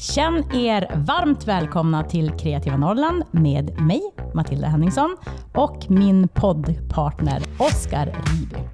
[0.00, 4.02] Känn er varmt välkomna till Kreativa Norrland med mig,
[4.34, 5.16] Matilda Henningsson,
[5.54, 8.68] och min poddpartner Oskar Riby.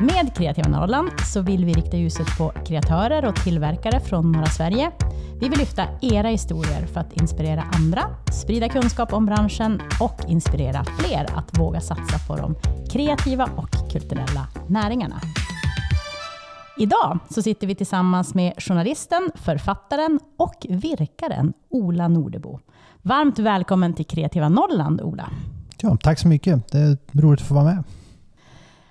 [0.00, 4.90] Med Kreativa Norrland så vill vi rikta ljuset på kreatörer och tillverkare från norra Sverige.
[5.40, 8.02] Vi vill lyfta era historier för att inspirera andra,
[8.32, 12.54] sprida kunskap om branschen och inspirera fler att våga satsa på de
[12.90, 15.20] kreativa och kulturella näringarna.
[16.76, 22.60] Idag så sitter vi tillsammans med journalisten, författaren och virkaren Ola Nordebo.
[23.02, 25.30] Varmt välkommen till Kreativa Norrland, Ola.
[25.82, 26.72] Ja, tack så mycket.
[26.72, 27.84] Det är roligt att få vara med.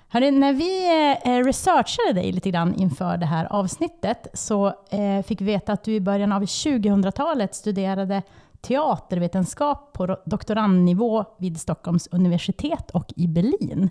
[0.08, 0.86] Hörru, när vi
[1.24, 5.84] eh, researchade dig lite grann inför det här avsnittet så eh, fick vi veta att
[5.84, 8.22] du i början av 2000-talet studerade
[8.60, 13.90] teatervetenskap på doktorandnivå vid Stockholms universitet och i Berlin.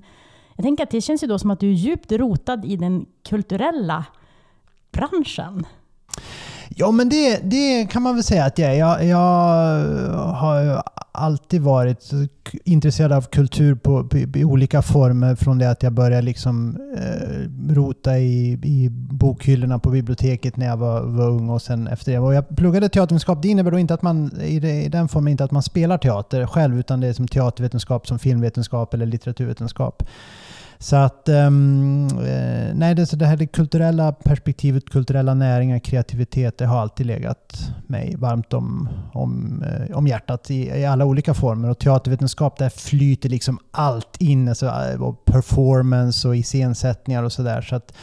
[0.56, 3.06] Jag tänker att det känns ju då som att du är djupt rotad i den
[3.24, 4.06] kulturella
[4.92, 5.66] branschen.
[6.70, 8.76] Ja, men det, det kan man väl säga att jag är.
[8.76, 9.18] Jag, jag
[10.34, 12.12] har alltid varit
[12.64, 17.74] intresserad av kultur på, på, i olika former från det att jag började liksom, eh,
[17.74, 22.20] rota i, i bokhyllorna på biblioteket när jag var, var ung och sen efter det.
[22.20, 23.42] Och jag pluggade teatervetenskap.
[23.42, 25.98] Det innebär då inte att man i, det, i den formen inte att man spelar
[25.98, 30.04] teater själv utan det är som teatervetenskap, som filmvetenskap eller litteraturvetenskap.
[30.84, 32.08] Så att, um,
[32.74, 37.72] nej, det, så det här det kulturella perspektivet, kulturella näringar, kreativitet, det har alltid legat
[37.88, 41.70] mig varmt om, om, eh, om hjärtat i, i alla olika former.
[41.70, 47.62] Och teatervetenskap, där flyter liksom allt in, alltså, eh, och performance och iscensättningar och sådär.
[47.62, 47.94] Så att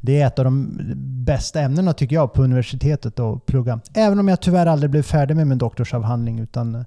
[0.00, 0.80] det är ett av de
[1.24, 3.80] bästa ämnena tycker jag på universitetet att plugga.
[3.94, 6.84] Även om jag tyvärr aldrig blev färdig med min doktorsavhandling utan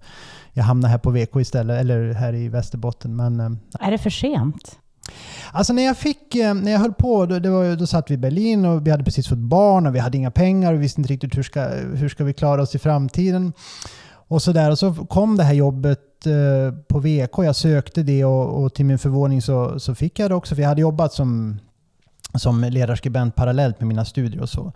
[0.53, 3.15] jag hamnade här på VK istället, eller här i Västerbotten.
[3.15, 4.79] Men, är det för sent?
[5.51, 8.13] Alltså när jag fick, eh, när jag höll på, då, det var, då satt vi
[8.13, 10.81] i Berlin och vi hade precis fått barn och vi hade inga pengar och vi
[10.81, 13.53] visste inte riktigt hur ska, hur ska vi klara oss i framtiden.
[14.27, 14.71] Och så där.
[14.71, 18.85] Och så kom det här jobbet eh, på VK, jag sökte det och, och till
[18.85, 20.55] min förvåning så, så fick jag det också.
[20.55, 21.59] För jag hade jobbat som,
[22.35, 24.71] som ledarskribent parallellt med mina studier och så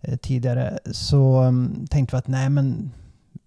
[0.00, 0.78] eh, tidigare.
[0.92, 2.90] Så um, tänkte vi att nej men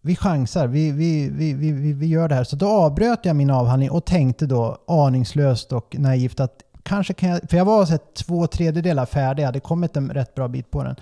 [0.05, 2.43] vi chansar, vi, vi, vi, vi, vi gör det här.
[2.43, 6.51] Så då avbröt jag min avhandling och tänkte då aningslöst och naivt att
[6.83, 10.35] kanske kan jag, för jag var så två tredjedelar färdig, jag hade kommit en rätt
[10.35, 10.95] bra bit på den.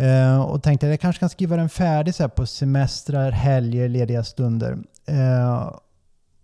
[0.00, 4.24] Uh, och tänkte att jag kanske kan skriva den färdig så på semestrar, helger, lediga
[4.24, 4.72] stunder.
[5.10, 5.76] Uh,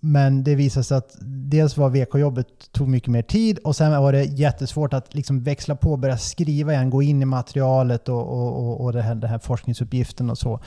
[0.01, 4.13] men det visade sig att dels var VK-jobbet tog mycket mer tid och sen var
[4.13, 8.27] det jättesvårt att liksom växla på och börja skriva igen, gå in i materialet och,
[8.27, 10.61] och, och, och det här, den här forskningsuppgiften och så.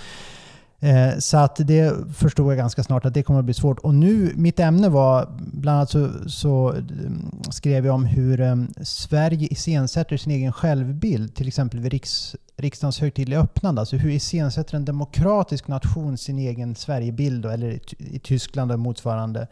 [0.84, 3.80] Eh, så att det förstod jag ganska snart att det kommer att bli svårt.
[3.80, 8.56] Och nu, mitt ämne var, bland annat så, så mm, skrev jag om hur eh,
[8.81, 13.81] Sverige iscensätter sin egen självbild, till exempel vid riks, riksdagens högtidliga öppnande.
[13.81, 19.47] Alltså hur iscensätter en demokratisk nation sin egen Sverigebild, eller i, i Tyskland och motsvarande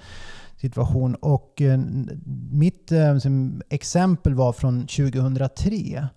[0.58, 1.16] situation.
[1.16, 1.80] Och eh,
[2.52, 3.18] mitt eh,
[3.70, 6.08] exempel var från 2003.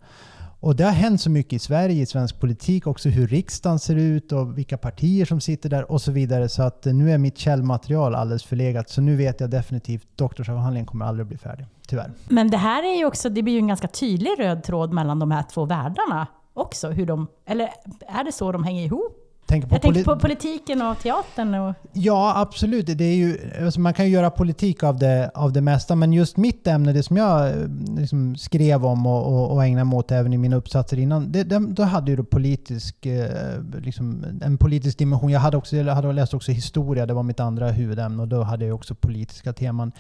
[0.63, 3.97] Och det har hänt så mycket i Sverige, i svensk politik, också hur riksdagen ser
[3.97, 6.49] ut och vilka partier som sitter där och så vidare.
[6.49, 8.91] Så att eh, nu är mitt källmaterial alldeles förlegat.
[8.91, 12.11] Så nu vet jag definitivt att doktorsavhandlingen kommer aldrig att bli färdig, tyvärr.
[12.29, 15.19] Men det här är ju också, det blir ju en ganska tydlig röd tråd mellan
[15.19, 16.91] de här två världarna också.
[16.91, 17.69] Hur de, eller
[18.09, 19.22] är det så de hänger ihop?
[19.53, 21.55] Tänker på, jag tänker på politiken och teatern.
[21.55, 21.75] Och...
[21.93, 22.87] Ja, absolut.
[22.87, 26.13] Det är ju, alltså man kan ju göra politik av det, av det mesta, men
[26.13, 27.55] just mitt ämne, det som jag eh,
[27.97, 31.45] liksom skrev om och, och, och ägnade mig åt även i mina uppsatser innan, det,
[31.45, 35.31] det, då hade ju politisk, eh, liksom, en politisk dimension.
[35.31, 38.43] Jag hade, också, jag hade läst också historia, det var mitt andra huvudämne, och då
[38.43, 39.93] hade jag också politiska teman.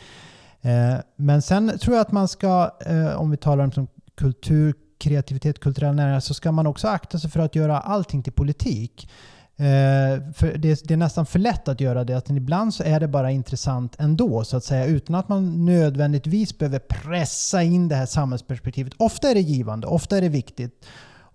[0.60, 2.70] Eh, men sen tror jag att man ska,
[3.16, 7.40] om vi talar om kultur, kreativitet, kulturella näringar, så ska man också akta sig för
[7.40, 9.08] att göra allting till politik.
[9.56, 12.16] Eh, för det, det, är nästan för lätt att göra det.
[12.16, 16.58] Att ibland så är det bara intressant ändå, så att säga, utan att man nödvändigtvis
[16.58, 18.92] behöver pressa in det här samhällsperspektivet.
[18.96, 20.84] Ofta är det givande, ofta är det viktigt.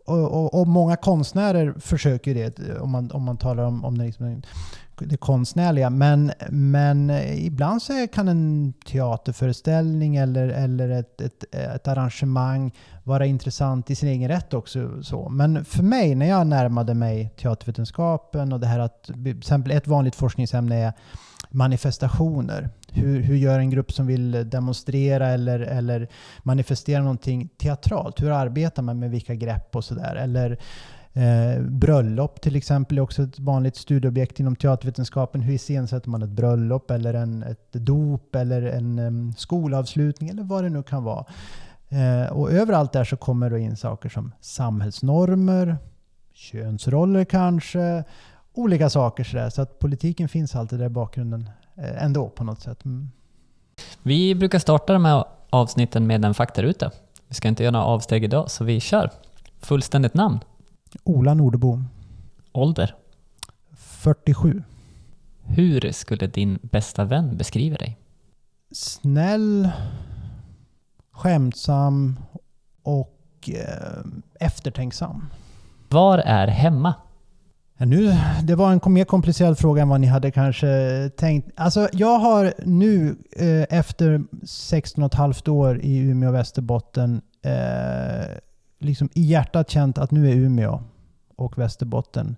[0.05, 4.05] Och, och, och många konstnärer försöker det, om man, om man talar om, om det,
[4.05, 4.41] liksom,
[4.99, 5.90] det konstnärliga.
[5.90, 12.72] Men, men ibland så kan en teaterföreställning eller, eller ett, ett, ett arrangemang
[13.03, 15.03] vara intressant i sin egen rätt också.
[15.03, 15.29] Så.
[15.29, 19.88] Men för mig, när jag närmade mig teatervetenskapen och det här att, till exempel ett
[19.88, 20.94] vanligt forskningsämne är
[21.50, 22.70] manifestationer.
[22.91, 26.08] Hur, hur gör en grupp som vill demonstrera eller, eller
[26.43, 28.22] manifestera någonting teatralt?
[28.22, 30.16] Hur arbetar man med vilka grepp och sådär?
[30.16, 30.58] Eller
[31.13, 35.41] Eh, bröllop till exempel är också ett vanligt studieobjekt inom teatervetenskapen.
[35.41, 40.63] Hur iscensätter man ett bröllop eller en, ett dop eller en um, skolavslutning eller vad
[40.63, 41.25] det nu kan vara.
[41.89, 45.77] Eh, och överallt där så kommer det in saker som samhällsnormer,
[46.33, 48.03] könsroller kanske,
[48.53, 49.49] olika saker sådär.
[49.49, 52.85] Så att politiken finns alltid där i bakgrunden eh, ändå på något sätt.
[52.85, 53.11] Mm.
[54.03, 56.91] Vi brukar starta de här avsnitten med en faktaruta.
[57.27, 59.09] Vi ska inte göra några avsteg idag, så vi kör.
[59.59, 60.39] Fullständigt namn?
[61.03, 61.84] Ola Nordebo.
[62.51, 62.95] Ålder?
[63.75, 64.63] 47.
[65.43, 67.97] Hur skulle din bästa vän beskriva dig?
[68.72, 69.69] Snäll,
[71.11, 72.19] skämtsam
[72.84, 74.03] och eh,
[74.39, 75.29] eftertänksam.
[75.89, 76.93] Var är hemma?
[77.78, 81.51] Nu, det var en mer komplicerad fråga än vad ni hade kanske tänkt.
[81.55, 87.22] Alltså, jag har nu eh, efter 16 och ett halvt år i Umeå och Västerbotten
[87.41, 88.37] eh,
[88.79, 90.84] liksom i hjärtat känt att nu är Umeå
[91.35, 92.35] och Västerbotten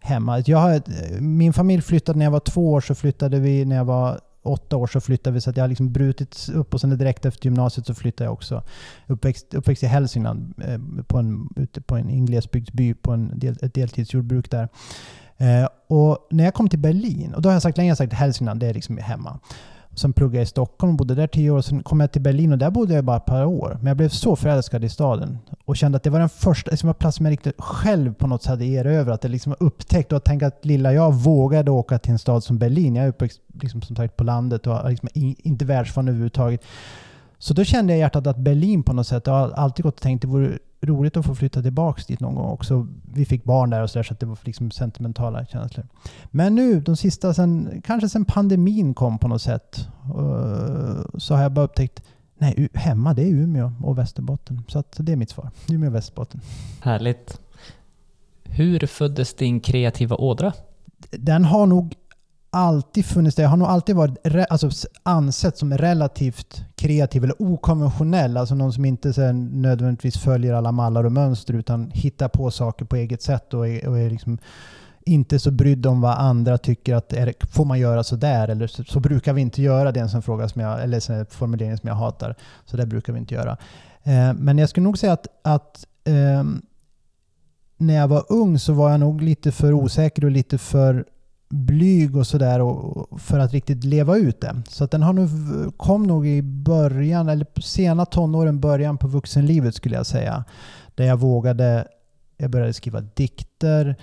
[0.00, 0.38] hemma.
[0.46, 0.82] Jag har,
[1.20, 4.76] min familj flyttade när jag var två år, så flyttade vi när jag var åtta
[4.76, 7.46] år så flyttade vi så att jag har liksom brutit upp och sen direkt efter
[7.46, 8.62] gymnasiet så flyttade jag också.
[9.06, 13.74] Uppväxt, uppväxt i Hälsingland, eh, på en, ute på en inglesbygdsby på en del, ett
[13.74, 14.68] deltidsjordbruk där.
[15.36, 18.60] Eh, och när jag kom till Berlin, och då har jag sagt länge sagt Hälsingland,
[18.60, 19.40] det är liksom hemma.
[19.94, 21.60] Sen pluggade jag i Stockholm och bodde där tio år.
[21.60, 23.76] Sen kom jag till Berlin och där bodde jag bara ett par år.
[23.80, 26.94] Men jag blev så förälskad i staden och kände att det var den första liksom,
[26.94, 29.24] plats som jag riktigt själv på något sätt hade erövrat.
[29.24, 32.96] Att liksom upptäckt och tänkt att lilla jag vågade åka till en stad som Berlin.
[32.96, 36.62] Jag är uppväxt liksom, som sagt på landet och liksom, inte världsvan överhuvudtaget.
[37.42, 39.94] Så då kände jag i hjärtat att Berlin på något sätt, jag har alltid gått
[39.94, 42.86] och tänkt att det vore roligt att få flytta tillbaka dit någon gång också.
[43.14, 45.86] Vi fick barn där och så, där, så det var liksom sentimentala känslor.
[46.30, 49.88] Men nu, de sista, sen, kanske sen pandemin kom på något sätt,
[51.18, 52.02] så har jag bara upptäckt
[52.38, 54.62] Nej, hemma det är Umeå och Västerbotten.
[54.68, 55.50] Så att det är mitt svar.
[55.70, 56.40] Umeå och Västerbotten.
[56.80, 57.40] Härligt.
[58.44, 60.52] Hur föddes din kreativa ådra?
[61.10, 61.94] Den har nog
[62.50, 63.42] alltid funnits där.
[63.42, 64.18] Jag har nog alltid varit
[64.50, 64.70] alltså,
[65.02, 68.36] ansett som relativt kreativ eller okonventionell.
[68.36, 72.84] Alltså någon som inte så nödvändigtvis följer alla mallar och mönster utan hittar på saker
[72.84, 74.38] på eget sätt och är, och är liksom
[75.04, 78.66] inte så brydd om vad andra tycker att är, får man göra så där eller
[78.66, 79.92] så, så, brukar vi inte göra.
[79.92, 82.34] Det är en sån fråga som jag, eller en formulering som jag hatar.
[82.64, 83.56] Så där brukar vi inte göra.
[84.02, 86.44] Eh, men jag skulle nog säga att, att eh,
[87.76, 91.04] när jag var ung så var jag nog lite för osäker och lite för
[91.52, 92.60] blyg och sådär
[93.18, 94.62] för att riktigt leva ut det.
[94.68, 95.28] Så att den har nu,
[95.76, 100.44] kom nog i början, eller sena tonåren, början på vuxenlivet skulle jag säga.
[100.94, 101.88] Där jag vågade,
[102.36, 103.96] jag började skriva dikter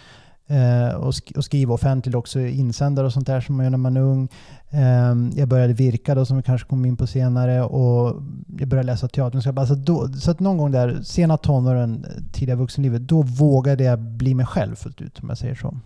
[0.48, 3.78] eh, och, sk och, skriva offentligt också, insändare och sånt där som man gör när
[3.78, 4.28] man är ung.
[4.70, 8.24] Eh, jag började virka då som vi kanske kommer in på senare och
[8.60, 9.60] jag började läsa teater.
[9.60, 14.00] Alltså då, så att någon gång där, sena tonåren, eh, tidiga vuxenlivet, då vågade jag
[14.00, 15.78] bli mig själv fullt ut om jag säger så.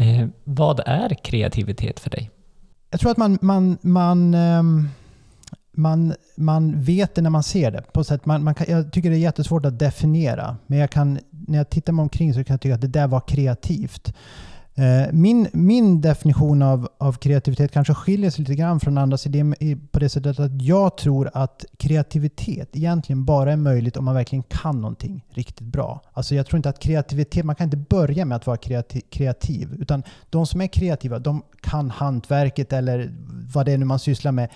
[0.00, 2.30] Eh, vad är kreativitet för dig?
[2.90, 4.88] Jag tror att man, man, man, ehm,
[5.72, 7.82] man, man vet det när man ser det.
[7.92, 10.56] På sätt, man, man kan, jag tycker det är jättesvårt att definiera.
[10.66, 13.06] Men jag kan, när jag tittar mig omkring så kan jag tycka att det där
[13.06, 14.14] var kreativt.
[14.74, 19.44] Eh, min, min definition av, av kreativitet kanske skiljer sig lite grann från andras idé
[19.90, 24.42] på det sättet att jag tror att kreativitet egentligen bara är möjligt om man verkligen
[24.42, 26.02] kan någonting riktigt bra.
[26.12, 29.76] Alltså jag tror inte att kreativitet, man kan inte börja med att vara kreativ, kreativ
[29.78, 33.12] utan de som är kreativa, de kan hantverket eller
[33.54, 34.48] vad det är nu man sysslar med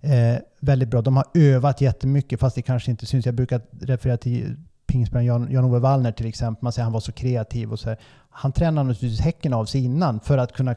[0.00, 1.02] eh, väldigt bra.
[1.02, 3.26] De har övat jättemycket fast det kanske inte syns.
[3.26, 4.56] Jag brukar referera till
[4.94, 6.62] pingstspelaren Jan-Ove Wallner till exempel.
[6.62, 7.98] Man säger att han var så kreativ och så här.
[8.30, 10.74] Han tränade naturligtvis häcken av sig innan för att kunna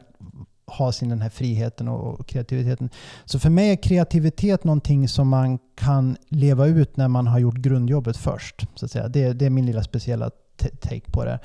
[0.66, 2.90] ha sin den här friheten och kreativiteten.
[3.24, 7.54] Så för mig är kreativitet någonting som man kan leva ut när man har gjort
[7.54, 8.66] grundjobbet först.
[8.74, 9.08] Så att säga.
[9.08, 10.30] Det, det är min lilla speciella
[10.80, 11.38] take på det.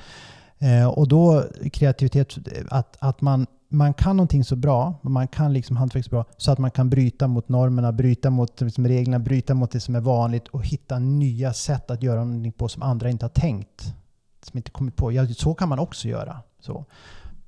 [0.60, 1.44] Eh, och då
[1.74, 2.38] kreativitet,
[2.70, 6.52] att, att man man kan någonting så bra, man kan liksom hantverk så bra, så
[6.52, 10.00] att man kan bryta mot normerna, bryta mot liksom reglerna, bryta mot det som är
[10.00, 13.94] vanligt och hitta nya sätt att göra någonting på som andra inte har tänkt.
[14.42, 15.12] Som inte kommit på.
[15.12, 16.40] Ja, så kan man också göra.
[16.60, 16.86] Så.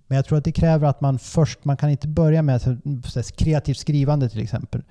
[0.07, 2.81] Men jag tror att det kräver att man först, man kan inte börja med
[3.37, 4.81] kreativt skrivande till exempel.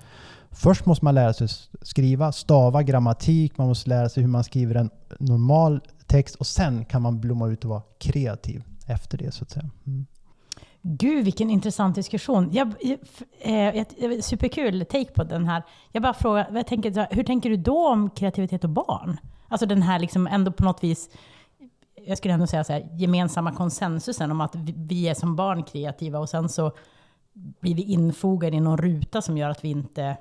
[0.51, 1.47] Först måste man lära sig
[1.81, 4.89] skriva, stava, grammatik, man måste lära sig hur man skriver en
[5.19, 9.49] normal text och sen kan man blomma ut och vara kreativ efter det så att
[9.49, 9.69] säga.
[9.87, 10.05] Mm.
[10.87, 12.49] Gud, vilken intressant diskussion.
[12.51, 12.99] Jag, jag,
[13.43, 15.63] jag, eh, eh, superkul take på den här.
[15.91, 19.17] Jag bara frågar, jag tänker, hur tänker du då om kreativitet och barn?
[19.47, 21.09] Alltså den här liksom ändå på något vis,
[22.05, 26.19] jag skulle ändå säga så här, gemensamma konsensusen om att vi är som barn kreativa
[26.19, 26.71] och sen så
[27.33, 30.17] blir vi infogade i någon ruta som gör att vi inte,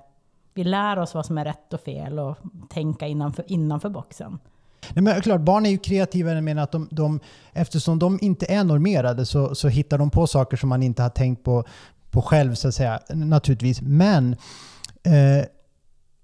[0.54, 2.36] vi lär oss vad som är rätt och fel och
[2.68, 4.38] tänka innanför, innanför boxen.
[4.92, 7.20] Nej, men klart, barn är ju kreativa i den att de, de,
[7.52, 11.10] eftersom de inte är normerade så, så hittar de på saker som man inte har
[11.10, 11.64] tänkt på,
[12.10, 13.80] på själv, så att säga, naturligtvis.
[13.82, 14.36] Men
[15.02, 15.46] eh,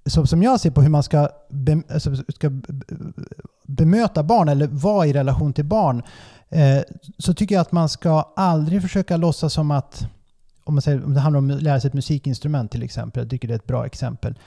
[0.07, 2.50] så, som jag ser på hur man ska, be, alltså, ska
[3.67, 6.02] bemöta barn eller vara i relation till barn
[6.49, 6.83] eh,
[7.19, 10.07] så tycker jag att man ska aldrig försöka låtsas som att,
[10.64, 13.31] om, man säger, om det handlar om att lära sig ett musikinstrument till exempel, jag
[13.31, 14.38] tycker det är ett bra exempel,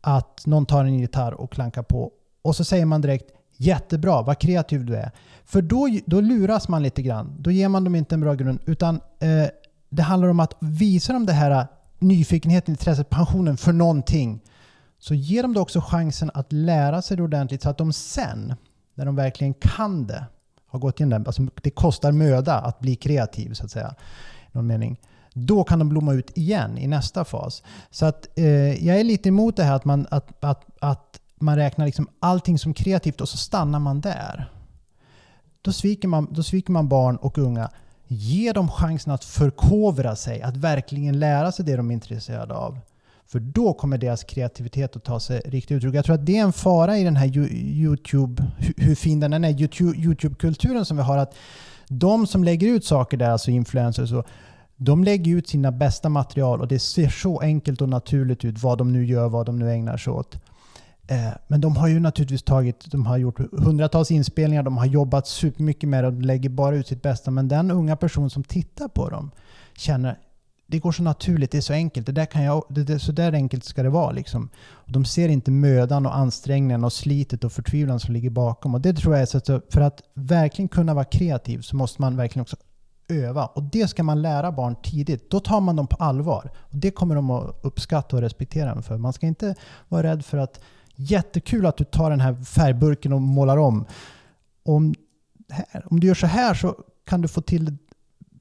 [0.00, 2.12] att någon tar en gitarr och klankar på
[2.42, 3.30] och så säger man direkt
[3.62, 5.10] Jättebra, vad kreativ du är.
[5.44, 7.36] För då, då luras man lite grann.
[7.38, 8.60] Då ger man dem inte en bra grund.
[8.66, 9.46] Utan eh,
[9.88, 11.66] det handlar om att visa dem det här eh,
[11.98, 14.40] nyfikenheten, intresset, passionen för någonting.
[14.98, 18.54] Så ger dem då också chansen att lära sig det ordentligt så att de sen,
[18.94, 20.24] när de verkligen kan det,
[20.66, 23.94] har gått igenom det, alltså det kostar möda att bli kreativ så att säga.
[24.52, 25.00] någon mening.
[25.34, 27.62] Då kan de blomma ut igen i nästa fas.
[27.90, 31.56] Så att eh, jag är lite emot det här att man, att, att, att man
[31.56, 34.50] räknar liksom allting som kreativt och så stannar man där.
[35.62, 37.70] Då sviker man, då sviker man barn och unga.
[38.06, 42.78] Ge dem chansen att förkovra sig, att verkligen lära sig det de är intresserade av.
[43.26, 45.94] För då kommer deras kreativitet att ta sig riktigt uttryck.
[45.94, 48.44] Jag tror att det är en fara i den här YouTube,
[48.76, 51.18] hur fin den är, YouTube-kulturen som vi har.
[51.18, 51.34] att
[51.88, 54.26] De som lägger ut saker där, alltså influencers, och
[54.76, 58.78] de lägger ut sina bästa material och det ser så enkelt och naturligt ut vad
[58.78, 60.38] de nu gör, vad de nu ägnar sig åt.
[61.10, 65.26] Eh, men de har ju naturligtvis tagit, de har gjort hundratals inspelningar, de har jobbat
[65.26, 67.30] supermycket med det och lägger bara ut sitt bästa.
[67.30, 69.30] Men den unga person som tittar på dem
[69.76, 70.18] känner
[70.66, 72.06] det går så naturligt, det är så enkelt.
[72.06, 74.10] Det där kan jag, det, det, så där enkelt ska det vara.
[74.10, 74.48] Liksom.
[74.58, 78.74] Och de ser inte mödan och ansträngningen och slitet och förtvivlan som ligger bakom.
[78.74, 82.00] Och det tror jag är så att för att verkligen kunna vara kreativ så måste
[82.00, 82.56] man verkligen också
[83.08, 83.46] öva.
[83.46, 85.30] Och det ska man lära barn tidigt.
[85.30, 86.50] Då tar man dem på allvar.
[86.56, 88.98] Och det kommer de att uppskatta och respektera dem för.
[88.98, 89.54] Man ska inte
[89.88, 90.60] vara rädd för att
[91.02, 93.84] Jättekul att du tar den här färgburken och målar om.
[94.62, 94.94] Om,
[95.48, 97.76] här, om du gör så här så kan du få till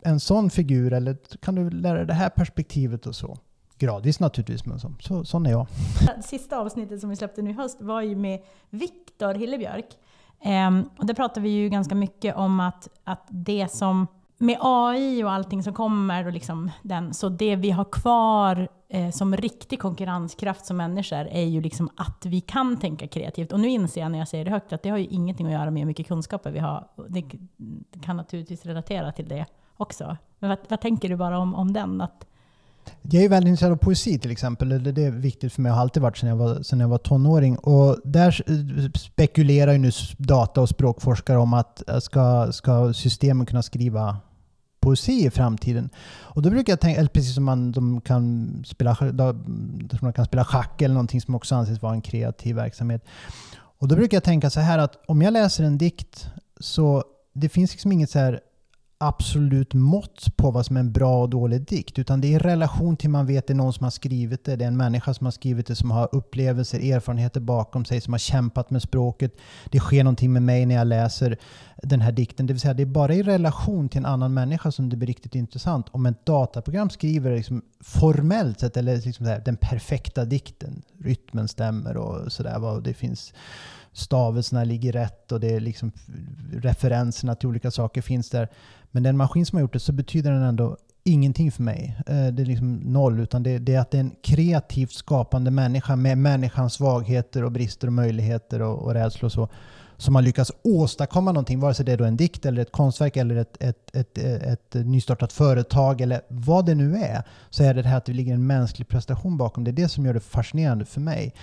[0.01, 3.37] en sån figur eller kan du lära dig det här perspektivet och så.
[3.77, 5.67] Gradvis naturligtvis, men så, så, sån är jag.
[6.23, 9.85] Sista avsnittet som vi släppte nu i höst var ju med Viktor Hillebjörk.
[10.45, 14.07] Um, och där pratade vi ju ganska mycket om att, att det som
[14.41, 19.11] med AI och allting som kommer, och liksom den, så det vi har kvar eh,
[19.11, 23.51] som riktig konkurrenskraft som människor är ju liksom att vi kan tänka kreativt.
[23.51, 25.53] Och nu inser jag när jag säger det högt att det har ju ingenting att
[25.53, 26.87] göra med hur mycket kunskaper vi har.
[27.07, 27.23] Det
[28.01, 29.45] kan naturligtvis relatera till det
[29.77, 30.17] också.
[30.39, 32.01] Men vad, vad tänker du bara om, om den?
[32.01, 32.25] Att,
[33.01, 34.93] jag är väldigt intresserad av poesi till exempel.
[34.93, 36.97] Det är viktigt för mig och har alltid varit sedan jag var, sedan jag var
[36.97, 37.57] tonåring.
[37.57, 38.31] Och där
[38.97, 44.17] spekulerar ju nu data och språkforskare om att eh, ska, ska systemen kunna skriva
[44.79, 45.89] poesi i framtiden.
[46.21, 48.97] Och då brukar jag tänka, eller precis som man, de kan spela,
[50.01, 53.05] man kan spela schack eller någonting som också anses vara en kreativ verksamhet.
[53.55, 56.27] Och då brukar jag tänka så här att om jag läser en dikt
[56.59, 58.39] så det finns liksom inget så här
[59.01, 61.99] absolut mått på vad som är en bra och dålig dikt.
[61.99, 64.55] Utan det är i relation till man vet det är någon som har skrivit det.
[64.55, 68.13] Det är en människa som har skrivit det, som har upplevelser, erfarenheter bakom sig, som
[68.13, 69.33] har kämpat med språket.
[69.65, 71.37] Det sker någonting med mig när jag läser
[71.83, 72.47] den här dikten.
[72.47, 75.07] Det vill säga, det är bara i relation till en annan människa som det blir
[75.07, 75.85] riktigt intressant.
[75.91, 81.97] Om ett dataprogram skriver liksom formellt sett, eller liksom här, den perfekta dikten, rytmen stämmer
[81.97, 82.81] och sådär.
[82.81, 83.33] Det finns
[83.93, 85.91] stavelserna ligger rätt och det är liksom
[86.53, 88.47] referenserna till olika saker finns där.
[88.91, 91.97] Men den maskin som har gjort det så betyder den ändå ingenting för mig.
[92.07, 95.51] Eh, det är liksom noll, utan det, det, är att det är en kreativt skapande
[95.51, 99.49] människa med människans svagheter och brister och möjligheter och, och rädslor och så,
[99.97, 103.17] som har lyckats åstadkomma någonting, vare sig det är då en dikt eller ett konstverk
[103.17, 107.73] eller ett, ett, ett, ett, ett nystartat företag eller vad det nu är, så är
[107.73, 109.63] det det här att det ligger en mänsklig prestation bakom.
[109.63, 111.33] Det är det som gör det fascinerande för mig.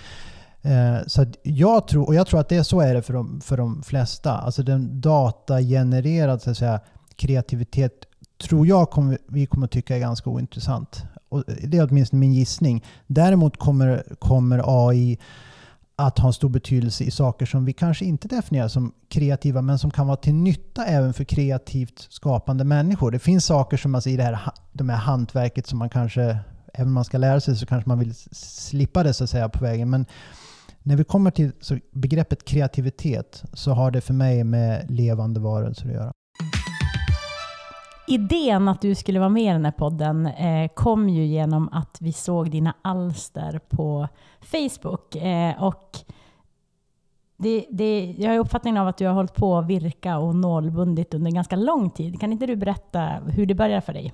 [0.61, 3.41] Eh, så jag tror, och jag tror att det är så är det för de,
[3.41, 4.37] för de flesta.
[4.37, 6.79] Alltså den datagenererad så att säga,
[7.15, 8.05] kreativitet
[8.37, 11.03] tror jag kommer, vi kommer tycka är ganska ointressant.
[11.29, 12.85] Och det är åtminstone min gissning.
[13.07, 15.17] Däremot kommer, kommer AI
[15.95, 19.79] att ha en stor betydelse i saker som vi kanske inte definierar som kreativa men
[19.79, 23.11] som kan vara till nytta även för kreativt skapande människor.
[23.11, 26.37] Det finns saker som alltså i det här, de här hantverket som man kanske,
[26.73, 29.49] även om man ska lära sig så kanske man vill slippa det så att säga
[29.49, 29.89] på vägen.
[29.89, 30.05] Men
[30.87, 31.51] när vi kommer till
[31.91, 36.11] begreppet kreativitet så har det för mig med levande varelser att göra.
[38.07, 41.97] Idén att du skulle vara med i den här podden eh, kom ju genom att
[42.01, 44.07] vi såg dina alster på
[44.41, 45.15] Facebook.
[45.15, 45.97] Eh, och
[47.37, 51.13] det, det, jag har uppfattningen av att du har hållit på att virka och nålbundit
[51.13, 52.19] under ganska lång tid.
[52.19, 54.13] Kan inte du berätta hur det började för dig?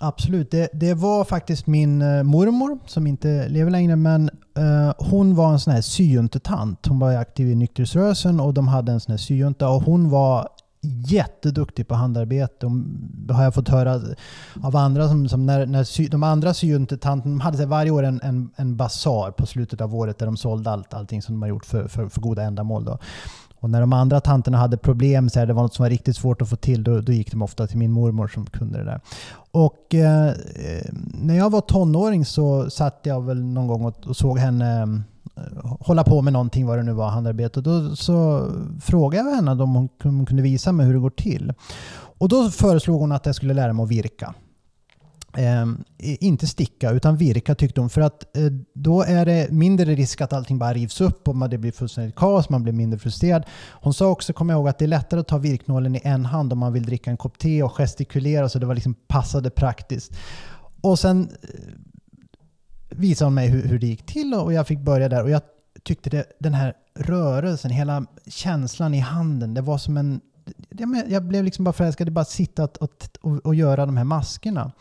[0.00, 0.50] Absolut.
[0.50, 5.52] Det, det var faktiskt min eh, mormor, som inte lever längre, men eh, hon var
[5.52, 6.86] en sån här syjuntetant.
[6.86, 10.48] Hon var aktiv i nykterhetsrörelsen och de hade en sån här syjunta och hon var
[11.06, 12.66] jätteduktig på handarbete.
[13.26, 14.00] Det har jag fått höra
[14.62, 15.08] av andra.
[15.08, 19.30] Som, som när, när sy, de andra syjuntetanterna hade varje år en, en, en basar
[19.30, 22.08] på slutet av året där de sålde allt, allting som de har gjort för, för,
[22.08, 22.84] för goda ändamål.
[22.84, 22.98] Då.
[23.60, 26.16] Och när de andra tanterna hade problem, så här, det var något som var riktigt
[26.16, 28.84] svårt att få till, då, då gick de ofta till min mormor som kunde det
[28.84, 29.00] där.
[29.50, 34.16] Och eh, eh när jag var tonåring så satt jag väl någon gång och, och
[34.16, 34.82] såg henne
[35.36, 37.58] eh, hålla på med någonting, vad det nu var, handarbete.
[37.60, 38.48] Och då så
[38.80, 41.52] frågade jag henne om hon, om hon kunde visa mig hur det går till.
[42.18, 44.34] Och då föreslog hon att jag skulle lära mig att virka.
[45.38, 45.66] Eh,
[45.98, 47.90] inte sticka, utan virka tyckte hon.
[47.90, 48.42] För att eh,
[48.74, 52.48] då är det mindre risk att allting bara rivs upp och det blir fullständigt kaos,
[52.48, 53.44] man blir mindre frustrerad.
[53.70, 56.52] Hon sa också, kom ihåg, att det är lättare att ta virknålen i en hand
[56.52, 60.12] om man vill dricka en kopp te och gestikulera, så det var liksom passade praktiskt.
[60.80, 61.48] Och sen eh,
[62.88, 65.22] visade hon mig hur, hur det gick till och jag fick börja där.
[65.22, 65.42] Och jag
[65.82, 70.20] tyckte det, den här rörelsen, hela känslan i handen, det var som en
[71.08, 72.90] jag blev liksom bara förälskad i bara sitta och,
[73.20, 74.72] och, och, göra de här maskerna.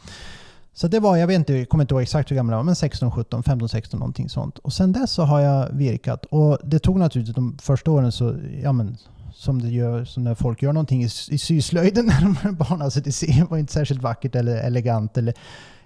[0.78, 2.64] Så det var, jag vet inte, jag kommer inte ihåg exakt hur gammal jag var,
[2.64, 4.58] men 16, 17, 15, 16 någonting sånt.
[4.58, 6.26] Och sen dess så har jag virkat.
[6.26, 8.98] Och det tog naturligtvis de första åren så, ja men
[9.34, 12.82] som det gör som när folk gör någonting i, i syslöjden när de är barn.
[12.82, 15.18] Alltså det var inte särskilt vackert eller elegant.
[15.18, 15.34] Eller,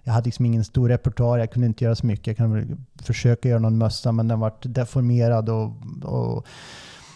[0.04, 2.28] jag hade liksom ingen stor repertoar, jag kunde inte göra så mycket.
[2.28, 5.72] Jag kunde försöka göra någon mössa men den var deformerad och,
[6.04, 6.46] och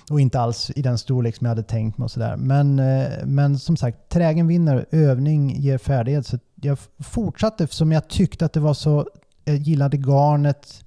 [0.10, 2.04] och inte alls i den storlek som jag hade tänkt mig.
[2.04, 2.38] Och så där.
[2.38, 6.26] Men, eh, men som sagt, trägen vinner, övning ger färdighet.
[6.26, 9.08] Så jag fortsatte som jag tyckte att det var så,
[9.46, 10.84] jag gillade garnet.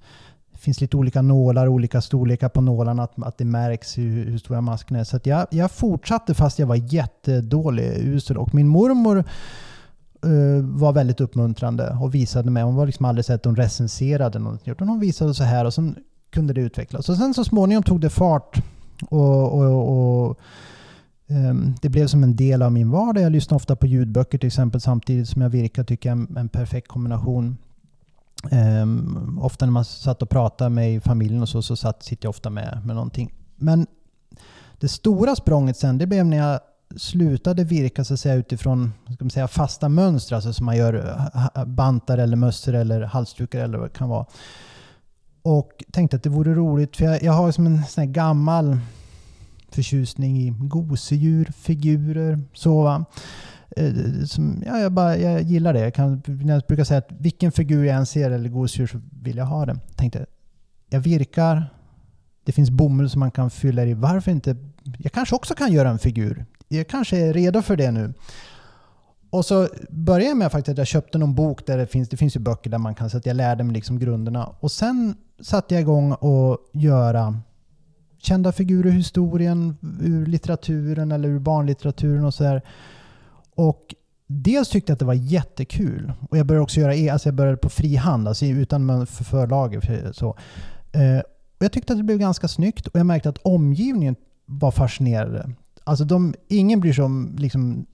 [0.51, 4.37] Det finns lite olika nålar, olika storlekar på nålarna, att, att det märks hur, hur
[4.37, 5.03] stora maskerna är.
[5.03, 8.37] Så jag, jag fortsatte fast jag var jättedålig, usel.
[8.37, 9.23] Och min mormor
[10.25, 12.63] uh, var väldigt uppmuntrande och visade mig.
[12.63, 14.79] Hon var liksom aldrig sett att hon recenserade något.
[14.79, 15.95] Hon visade så här och sen
[16.29, 17.09] kunde det utvecklas.
[17.09, 18.63] Och sen så småningom tog det fart
[19.09, 20.39] och, och, och
[21.29, 23.23] Ehm, det blev som en del av min vardag.
[23.23, 25.83] Jag lyssnar ofta på ljudböcker till exempel samtidigt som jag virkar.
[25.83, 27.57] tycker jag är en, en perfekt kombination.
[28.51, 32.29] Um, ofta när man satt och pratade med familjen och så, så satt, sitter jag
[32.29, 33.33] ofta med, med någonting.
[33.55, 33.87] Men
[34.79, 36.59] det stora språnget sen, det blev när jag
[36.97, 41.19] slutade virka så att säga, utifrån ska man säga, fasta mönster, alltså som man gör
[41.55, 44.25] eh, bantar eller mössor eller halsdukar eller vad det kan vara.
[45.41, 48.77] Och tänkte att det vore roligt, för jag, jag har som en sån här gammal
[49.75, 53.05] förtjusning i gosedjur, figurer, så va.
[53.77, 53.93] Eh,
[54.25, 55.79] som, ja, jag, bara, jag gillar det.
[55.79, 59.37] Jag, kan, jag brukar säga att vilken figur jag än ser eller gosedjur så vill
[59.37, 59.79] jag ha det.
[59.95, 60.25] Tänkte,
[60.89, 61.73] jag virkar,
[62.43, 63.93] det finns bomull som man kan fylla i.
[63.93, 64.55] Varför inte?
[64.97, 66.45] Jag kanske också kan göra en figur.
[66.67, 68.13] Jag kanske är redo för det nu.
[69.29, 72.17] Och så började jag med faktiskt att jag köpte någon bok där det finns, det
[72.17, 74.45] finns ju böcker där man kan, så att jag lärde mig liksom grunderna.
[74.59, 77.39] Och sen satte jag igång och göra
[78.21, 82.61] kända figurer ur historien, ur litteraturen eller ur barnlitteraturen och sådär.
[83.55, 83.95] Och
[84.27, 86.13] dels tyckte jag att det var jättekul.
[86.29, 90.13] Och jag började också göra, e, alltså jag började på fri hand, alltså utan för.
[90.13, 90.37] Så.
[90.91, 91.19] Eh,
[91.57, 95.49] och jag tyckte att det blev ganska snyggt och jag märkte att omgivningen var fascinerade.
[95.83, 97.85] Alltså de, ingen bryr sig om liksom,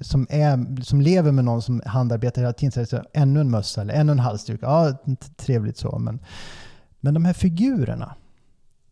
[0.00, 2.86] som, är, som lever med någon som handarbetar hela tiden.
[2.86, 4.60] Så ännu en mössa eller ännu en halsduk.
[4.62, 4.92] Ja,
[5.36, 5.98] trevligt så.
[5.98, 6.20] Men,
[7.00, 8.14] men de här figurerna,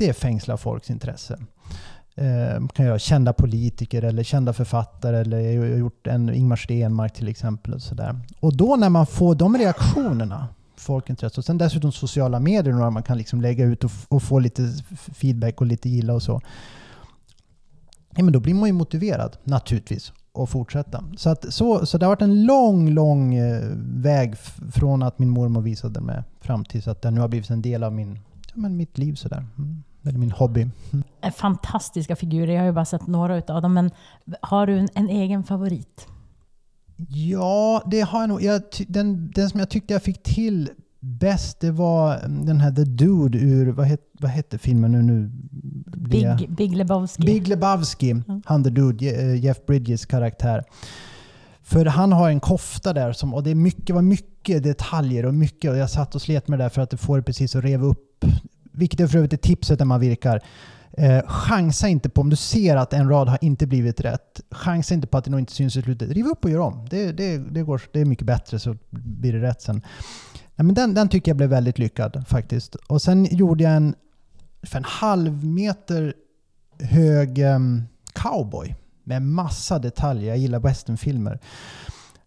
[0.07, 1.39] det fängslar folks intresse.
[2.15, 7.15] Eh, kan göra kända politiker eller kända författare eller jag har gjort en Ingmar Stenmark
[7.15, 7.75] till exempel.
[7.75, 8.21] Och, så där.
[8.41, 13.03] och då när man får de reaktionerna, folkintresse och sen dessutom sociala medier där man
[13.03, 16.41] kan liksom lägga ut och, och, få lite feedback och lite gilla och så.
[18.17, 21.05] Ja, men då blir man ju motiverad naturligtvis och fortsätta.
[21.17, 24.37] Så, att, så, så det har varit en lång, lång eh, väg
[24.73, 27.83] från att min mormor visade mig fram till att det nu har blivit en del
[27.83, 29.15] av min, ja, men mitt liv.
[29.15, 29.47] Sådär.
[29.59, 29.83] Mm.
[30.05, 30.71] Eller min hobby.
[30.93, 31.33] Mm.
[31.33, 32.53] Fantastiska figurer.
[32.53, 33.75] Jag har ju bara sett några av dem.
[33.75, 33.91] Men
[34.41, 36.07] har du en, en egen favorit?
[37.09, 38.43] Ja, det har jag nog.
[38.43, 42.73] Jag, den, den som jag tyckte jag fick till bäst, det var mm, den här
[42.73, 45.03] The Dude ur, vad, het, vad hette filmen nu?
[45.03, 45.31] nu
[45.97, 47.23] Big, Big Lebowski.
[47.23, 48.43] Big Lebowski, mm.
[48.45, 50.65] han The Dude, eh, Jeff Bridges karaktär.
[51.63, 55.35] För han har en kofta där som, och det är mycket, var mycket detaljer och
[55.35, 57.87] mycket, och jag satt och slet med det där för att det precis att reva
[57.87, 58.25] upp.
[58.73, 60.43] Vilket är för övrigt är tipset när man virkar.
[60.93, 64.95] Eh, chansa inte på, om du ser att en rad har inte blivit rätt, chansa
[64.95, 66.11] inte på att det nog inte syns i slutet.
[66.11, 66.87] Riv upp och gör om.
[66.91, 69.83] Det, det, det, går, det är mycket bättre så blir det rätt sen.
[70.57, 72.75] Nej, men den, den tycker jag blev väldigt lyckad faktiskt.
[72.75, 73.95] Och sen gjorde jag en,
[74.63, 76.15] för en halv meter
[76.81, 77.83] hög um,
[78.13, 80.29] cowboy med massa detaljer.
[80.29, 81.39] Jag gillar westernfilmer.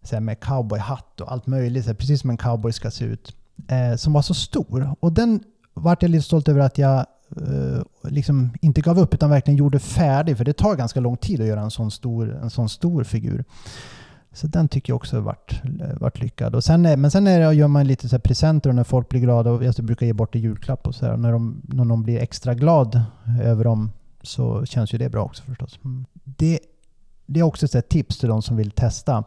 [0.02, 3.36] Så med cowboyhatt och allt möjligt, så precis som en cowboy ska se ut.
[3.68, 4.96] Eh, som var så stor.
[5.00, 5.40] Och den
[5.76, 9.78] vart jag lite stolt över att jag eh, liksom inte gav upp utan verkligen gjorde
[9.78, 10.36] färdig.
[10.36, 13.44] För det tar ganska lång tid att göra en sån stor, en sån stor figur.
[14.32, 15.60] Så den tycker jag också har varit,
[16.00, 16.54] varit lyckad.
[16.54, 19.20] Och sen men sen är det, gör man lite så presenter och när folk blir
[19.20, 19.50] glada.
[19.50, 22.20] Och jag brukar ge bort i julklapp och så här, när, de, när någon blir
[22.20, 23.02] extra glad
[23.42, 23.90] över dem
[24.22, 25.78] så känns ju det bra också förstås.
[25.84, 26.06] Mm.
[26.24, 26.58] Det,
[27.26, 29.24] det är också ett tips till de som vill testa.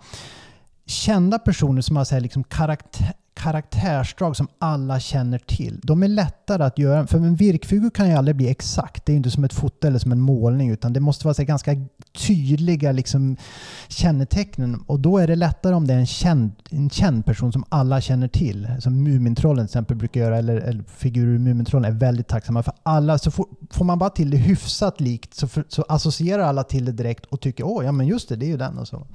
[0.86, 5.80] Kända personer som har så här liksom karaktär, karaktärsdrag som alla känner till.
[5.84, 7.08] De är lättare att göra.
[7.08, 9.06] För en virkfigur kan ju aldrig bli exakt.
[9.06, 11.34] Det är ju inte som ett foto eller som en målning utan det måste vara
[11.34, 11.76] så ganska
[12.28, 13.38] tydliga liksom,
[13.88, 14.84] kännetecken.
[14.88, 18.02] Och då är det lättare om det är en känd, en känd person som alla
[18.02, 18.68] känner till.
[18.80, 22.74] Som Mumintrollen till exempel brukar göra, eller, eller figurer ur Mumintrollen är väldigt tacksamma för
[22.84, 23.18] alla.
[23.18, 26.86] Så får, får man bara till det hyfsat likt så, för, så associerar alla till
[26.86, 29.08] det direkt och tycker åh, ja men just det, det är ju den och så.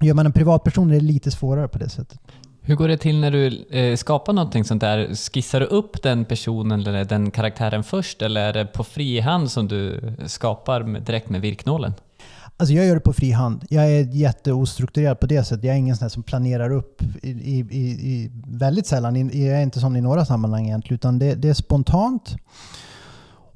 [0.00, 2.20] Gör man en privatperson är det lite svårare på det sättet.
[2.70, 5.14] Hur går det till när du eh, skapar någonting sånt där?
[5.14, 9.50] Skissar du upp den personen eller den karaktären först eller är det på fri hand
[9.50, 11.92] som du skapar med, direkt med virknålen?
[12.56, 13.64] Alltså jag gör det på fri hand.
[13.70, 15.64] Jag är jätteostrukturerad på det sättet.
[15.64, 19.16] Jag är ingen sån som planerar upp i, i, i, väldigt sällan.
[19.16, 20.94] Jag är inte sån i några sammanhang egentligen.
[20.94, 22.36] Utan det, det, är spontant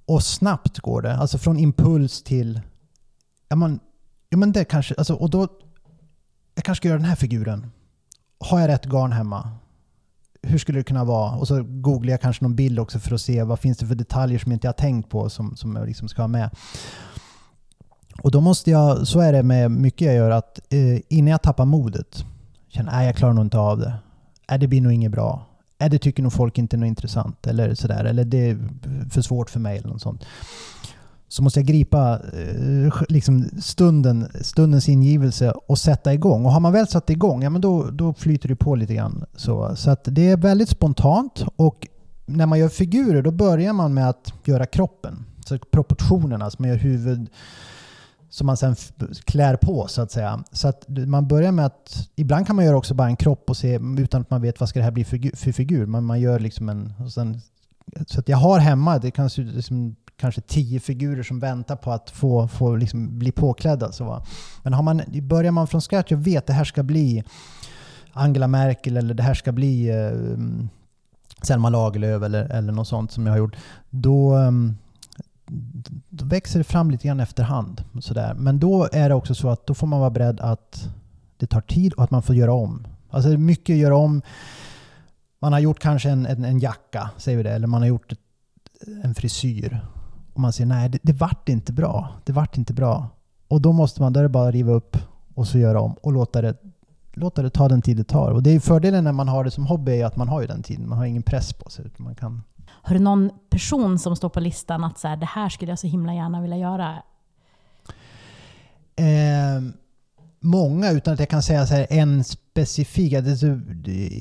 [0.07, 1.17] och snabbt går det.
[1.17, 2.61] Alltså från impuls till...
[3.49, 3.71] Ja,
[4.29, 4.95] ja men det kanske...
[4.95, 5.49] Alltså, och då,
[6.55, 7.71] jag kanske ska göra den här figuren
[8.45, 9.51] har jag rätt garn hemma?
[10.43, 11.37] Hur skulle det kunna vara?
[11.37, 13.95] Och så googlar jag kanske någon bild också för att se vad finns det för
[13.95, 16.51] detaljer som jag inte har tänkt på som, som jag liksom ska ha med.
[18.23, 21.43] Och då måste jag, så är det med mycket jag gör, att eh, innan jag
[21.43, 22.25] tappar modet,
[22.69, 23.95] känner att jag klarar nog inte av det.
[24.51, 25.47] Äh, det blir nog inget bra.
[25.79, 27.47] Äh, det tycker nog folk inte är något intressant.
[27.47, 28.05] Eller sådär.
[28.05, 28.59] Eller det är
[29.11, 29.79] för svårt för mig.
[29.79, 30.25] Eller något sånt
[31.29, 36.45] så måste jag gripa eh, liksom stunden, stundens ingivelse och sätta igång.
[36.45, 39.25] Och har man väl satt igång, ja men då, då flyter det på lite grann.
[39.37, 41.87] Så, så att det är väldigt spontant och
[42.27, 45.25] när man gör figurer då börjar man med att göra kroppen.
[45.47, 47.29] Så proportionerna, så man gör huvud
[48.35, 48.77] som man sen
[49.25, 50.45] klär på så att säga.
[50.53, 53.57] Så att man börjar med att, ibland kan man göra också bara en kropp och
[53.57, 55.87] se utan att man vet vad ska det här bli för, för figur.
[55.87, 57.41] Men man gör liksom en, sen,
[58.07, 61.77] så att jag har hemma, det kan se ut liksom kanske tio figurer som väntar
[61.77, 63.93] på att få, få liksom bli påklädda.
[63.93, 64.25] Så.
[64.63, 67.25] Men har man, börjar man från scratch och vet att det här ska bli
[68.13, 70.39] Angela Merkel eller det här ska bli eh,
[71.43, 73.57] Selma Lagerlöf eller, eller något sånt som jag har gjort,
[73.91, 74.77] då, um,
[76.09, 77.85] då växer det fram lite grann efterhand.
[78.01, 78.35] Sådär.
[78.35, 80.89] Men då är det också så att då får man vara beredd att
[81.37, 82.87] det tar tid och att man får göra om.
[83.11, 84.23] Alltså mycket göra om.
[85.45, 88.13] Man har gjort kanske en, en, en jacka, säger vi det, eller man har gjort
[88.13, 88.19] ett,
[89.03, 89.81] en frisyr
[90.35, 92.09] och man säger nej, det, det vart inte bra.
[92.25, 93.09] Det vart inte bra.
[93.49, 94.97] Och då måste man, då är det bara att riva upp
[95.35, 96.57] och så göra om och låta det,
[97.13, 98.31] låta det ta den tid det tar.
[98.31, 100.47] Och det är fördelen när man har det som hobby är att man har ju
[100.47, 100.89] den tiden.
[100.89, 101.85] Man har ingen press på sig.
[101.97, 102.43] Man kan...
[102.69, 105.79] Har du någon person som står på listan att så här, det här skulle jag
[105.79, 107.03] så himla gärna vilja göra?
[108.97, 109.63] Eh,
[110.45, 113.13] många, utan att jag kan säga så här, en specifik.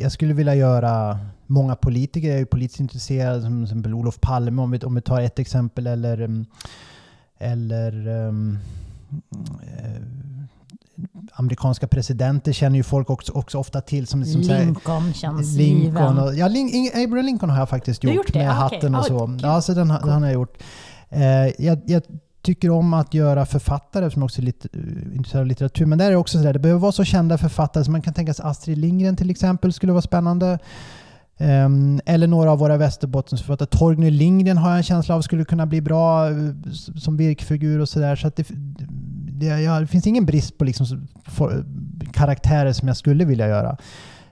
[0.02, 4.62] Jag skulle vilja göra många politiker är ju politiskt intresserade, som till exempel Olof Palme
[4.62, 6.46] om vi, om vi tar ett exempel, eller, mm,
[7.38, 8.60] eller um,
[9.78, 10.02] eh,
[11.34, 14.08] amerikanska presidenter känner ju folk också, också ofta till.
[14.08, 18.34] Som, som Lincoln känns Lincoln och, ja, Lin, Abraham Lincoln har jag faktiskt gjort, gjort
[18.34, 19.38] med ah, hatten och så.
[19.42, 20.58] Ja, så den, den har jag gjort.
[21.10, 22.04] Eh, jag, jag,
[22.44, 25.86] tycker om att göra författare som också är lite eh, intresserad av litteratur.
[25.86, 28.14] Men där är det också sådär, det behöver vara så kända författare som man kan
[28.14, 30.60] tänka sig Astrid Lindgren till exempel skulle vara spännande.
[31.38, 33.68] Um, eller några av våra Västerbottensförfattare.
[33.68, 36.36] Torgny Lindgren har jag en känsla av skulle kunna bli bra eh,
[36.98, 38.16] som virkfigur och sådär.
[38.16, 38.48] Så, det,
[39.40, 41.66] det, ja, det, finns ingen brist på liksom, for,
[42.14, 43.78] karaktärer som jag skulle vilja göra.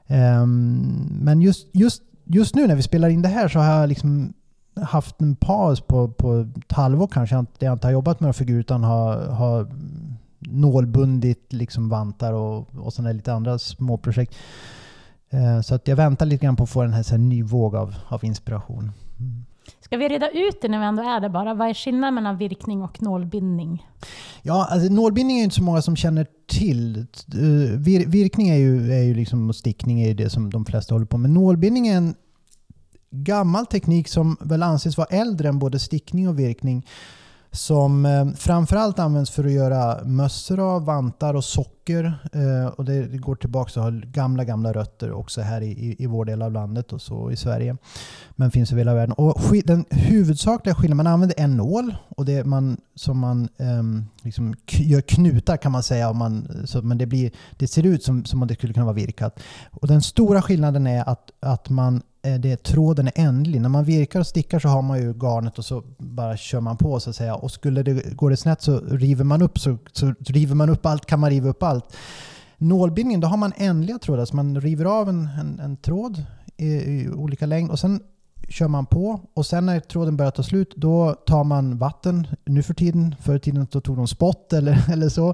[0.08, 3.90] Um, men just, just, just nu när vi spelar in det här så har jag
[3.90, 4.34] liksom
[4.76, 7.36] haft en paus på, på ett halvår kanske.
[7.36, 9.68] Jag, jag inte har jobbat med några figurer utan har, har
[10.40, 14.36] nålbundit liksom vantar och, och sådana lite andra små projekt.
[15.30, 17.44] Eh, så att jag väntar lite grann på att få en här, så här ny
[17.44, 18.92] våg av, av inspiration.
[19.20, 19.46] Mm.
[19.82, 21.54] Ska vi reda ut det när vi ändå är där bara?
[21.54, 23.88] Vad är skillnaden mellan virkning och nålbindning?
[24.42, 26.98] Ja, alltså, nålbindning är inte så många som känner till.
[26.98, 30.66] Eh, vir, virkning är ju, är ju liksom, och stickning är ju det som de
[30.66, 31.30] flesta håller på med.
[31.30, 32.16] Nålbindning är en
[33.12, 36.86] gammal teknik som väl anses vara äldre än både stickning och virkning
[37.52, 42.14] som eh, framförallt används för att göra mössor av, vantar och socker.
[42.34, 46.26] Eh, och det, går tillbaka och har gamla, gamla rötter också här i, i, vår
[46.26, 47.78] del av landet och så i Sverige.
[48.32, 49.14] Men finns över hela världen.
[49.14, 53.84] Och den huvudsakliga skillnaden, man använder en nål och det man, som man eh,
[54.22, 56.10] liksom gör knutar kan man säga.
[56.10, 58.86] Om man, så, men det, blir, det ser ut som, som om det skulle kunna
[58.86, 59.40] vara virkat.
[59.72, 63.62] Och den stora skillnaden är att, att man Eh, det, tråden är ändlig.
[63.62, 66.78] När man virkar och stickar så har man ju garnet och så bara kör man
[66.78, 67.36] på så att säga.
[67.36, 70.86] Och skulle det, gå det snett så river man upp så, så river man upp
[70.86, 71.96] allt kan man riva upp allt.
[72.58, 74.26] Nålbindningen, då har man ändliga trådar.
[74.26, 76.24] Så man river av en, en, en tråd
[76.58, 78.00] i, i, olika längd och sen
[78.50, 82.28] kör man på och sen när tråden börjar ta slut då tar man vatten.
[82.46, 85.34] Nu för tiden, förr i tiden tog de spott eller, eller så.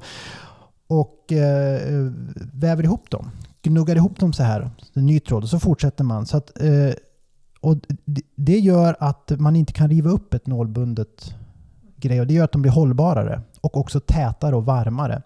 [0.87, 2.11] Och eh,
[2.53, 3.31] väver ihop dem.
[3.61, 4.69] Gnuggar ihop dem så här.
[4.93, 6.25] En ny tråd och så fortsätter man.
[6.25, 6.93] Så att, eh,
[7.61, 7.77] och
[8.35, 11.35] det gör att man inte kan riva upp ett nålbundet
[11.95, 15.21] grej och det gör att de blir hållbarare och också tätare och varmare.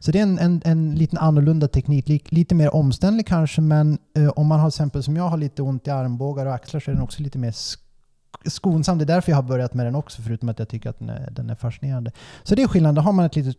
[0.00, 4.28] Så det är en, en, en liten annorlunda teknik, lite mer omständlig kanske men eh,
[4.28, 6.94] om man har exempel som jag har lite ont i armbågar och axlar så är
[6.94, 7.54] den också lite mer
[8.44, 8.98] skonsam.
[8.98, 11.08] Det är därför jag har börjat med den också förutom att jag tycker att den
[11.08, 12.12] är, den är fascinerande.
[12.42, 12.94] Så det är skillnaden.
[12.94, 13.56] Då har man ett litet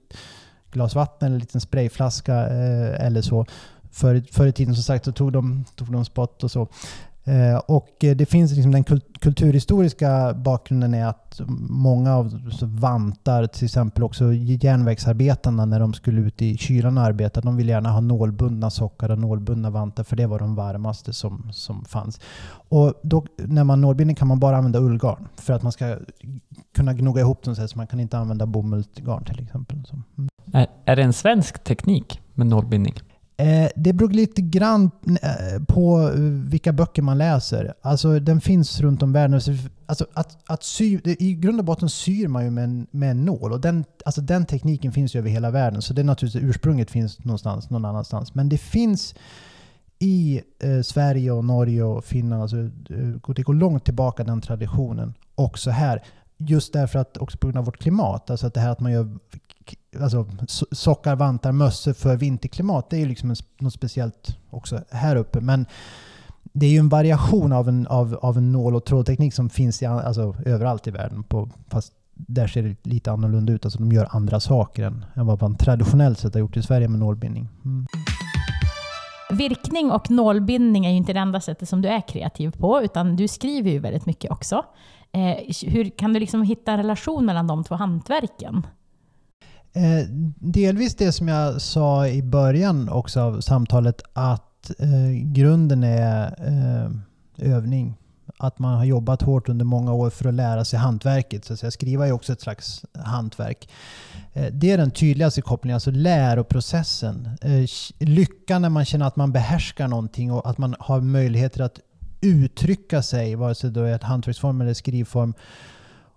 [0.71, 3.45] glas vatten eller en liten sprayflaska eh, eller så.
[3.95, 6.67] Förr, förr i tiden som sagt så tog de, tog de spott och så.
[7.27, 8.83] Eh, och eh, det finns liksom den
[9.19, 16.41] kulturhistoriska bakgrunden är att många av vantar, till exempel också järnvägsarbetarna när de skulle ut
[16.41, 20.27] i kylan och arbeta, de ville gärna ha nålbundna sockar och nålbundna vantar för det
[20.27, 22.19] var de varmaste som, som fanns.
[22.69, 25.97] Och då, när man nålbinder kan man bara använda ullgarn för att man ska
[26.75, 29.83] kunna gnugga ihop dem så man kan inte använda bomullsgarn till exempel.
[30.17, 30.29] Mm.
[30.53, 32.93] Är, är det en svensk teknik med nålbindning?
[33.37, 36.19] Eh, det beror lite grann eh, på eh,
[36.49, 37.73] vilka böcker man läser.
[37.81, 39.33] Alltså den finns runt om världen.
[39.33, 39.51] Alltså,
[39.85, 43.25] alltså att, att sy, I grund och botten syr man ju med en, med en
[43.25, 43.51] nål.
[43.51, 45.81] Och den, alltså den tekniken finns ju över hela världen.
[45.81, 48.35] Så det är naturligtvis ursprunget finns någonstans, någon annanstans.
[48.35, 49.15] Men det finns
[49.99, 52.41] i eh, Sverige och Norge och Finland.
[52.41, 55.13] Alltså, eh, det går långt tillbaka den traditionen.
[55.35, 56.03] Också här.
[56.37, 58.29] Just därför att, också på grund av vårt klimat.
[58.29, 59.17] Alltså att det här att man gör
[60.01, 60.27] alltså,
[60.71, 62.89] sockar, vantar, mössor för vinterklimat.
[62.89, 65.41] Det är ju liksom något speciellt också här uppe.
[65.41, 65.65] Men
[66.43, 69.81] det är ju en variation av en, av, av en nål och trådteknik som finns
[69.81, 71.23] i, alltså, överallt i världen.
[71.23, 73.65] På, fast där ser det lite annorlunda ut.
[73.65, 76.87] Alltså de gör andra saker än, än vad man traditionellt sett har gjort i Sverige
[76.87, 77.49] med nålbindning.
[77.65, 77.85] Mm.
[79.31, 83.15] Virkning och nålbindning är ju inte det enda sättet som du är kreativ på, utan
[83.15, 84.65] du skriver ju väldigt mycket också.
[85.11, 85.37] Eh,
[85.71, 88.67] hur kan du liksom hitta en relation mellan de två hantverken?
[89.75, 90.05] Eh,
[90.39, 96.91] delvis det som jag sa i början också av samtalet att eh, grunden är eh,
[97.53, 97.97] övning.
[98.37, 101.45] Att man har jobbat hårt under många år för att lära sig hantverket.
[101.45, 101.71] Så att säga.
[101.71, 103.69] Skriva är också ett slags hantverk.
[104.33, 107.29] Eh, det är den tydligaste kopplingen, alltså läroprocessen.
[107.41, 111.61] Eh, Lycka lyckan när man känner att man behärskar någonting och att man har möjligheter
[111.61, 111.79] att
[112.21, 115.33] uttrycka sig, vare sig det är ett hantverksform eller skrivform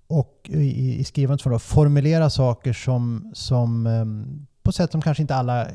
[0.08, 5.22] och i, i skrivandet för att formulera saker som, som um, på sätt som kanske
[5.22, 5.66] inte alla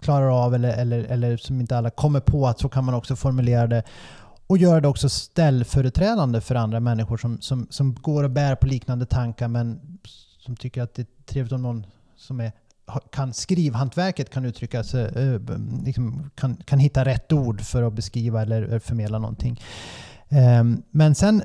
[0.00, 3.16] klarar av eller, eller, eller som inte alla kommer på att så kan man också
[3.16, 3.82] formulera det.
[4.46, 8.66] Och göra det också ställföreträdande för andra människor som, som, som går och bär på
[8.66, 9.80] liknande tankar men
[10.38, 12.52] som tycker att det är trevligt om någon som är
[13.10, 15.40] kan skrivhantverket kan uttrycka sig, eh,
[15.84, 19.60] liksom kan, kan hitta rätt ord för att beskriva eller förmedla någonting.
[20.28, 21.42] Ehm, men sen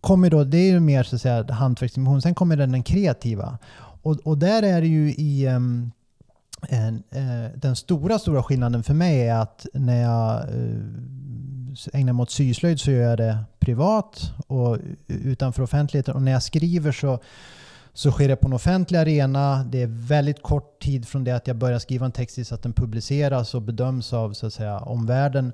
[0.00, 3.58] kommer då, det är ju mer så att säga hantverksdimension, sen kommer den, den kreativa.
[4.02, 5.92] Och, och där är det ju i um,
[6.68, 11.30] en, uh, den stora, stora skillnaden för mig är att när jag uh,
[11.92, 16.14] ägnar mig åt syslöjd så gör jag det privat och eh, utanför offentligheten.
[16.14, 17.20] Och när jag skriver så,
[18.00, 19.64] så sker det på en offentlig arena.
[19.64, 22.62] Det är väldigt kort tid från det att jag börjar skriva en text tills att
[22.62, 25.52] den publiceras och bedöms av så att säga, omvärlden.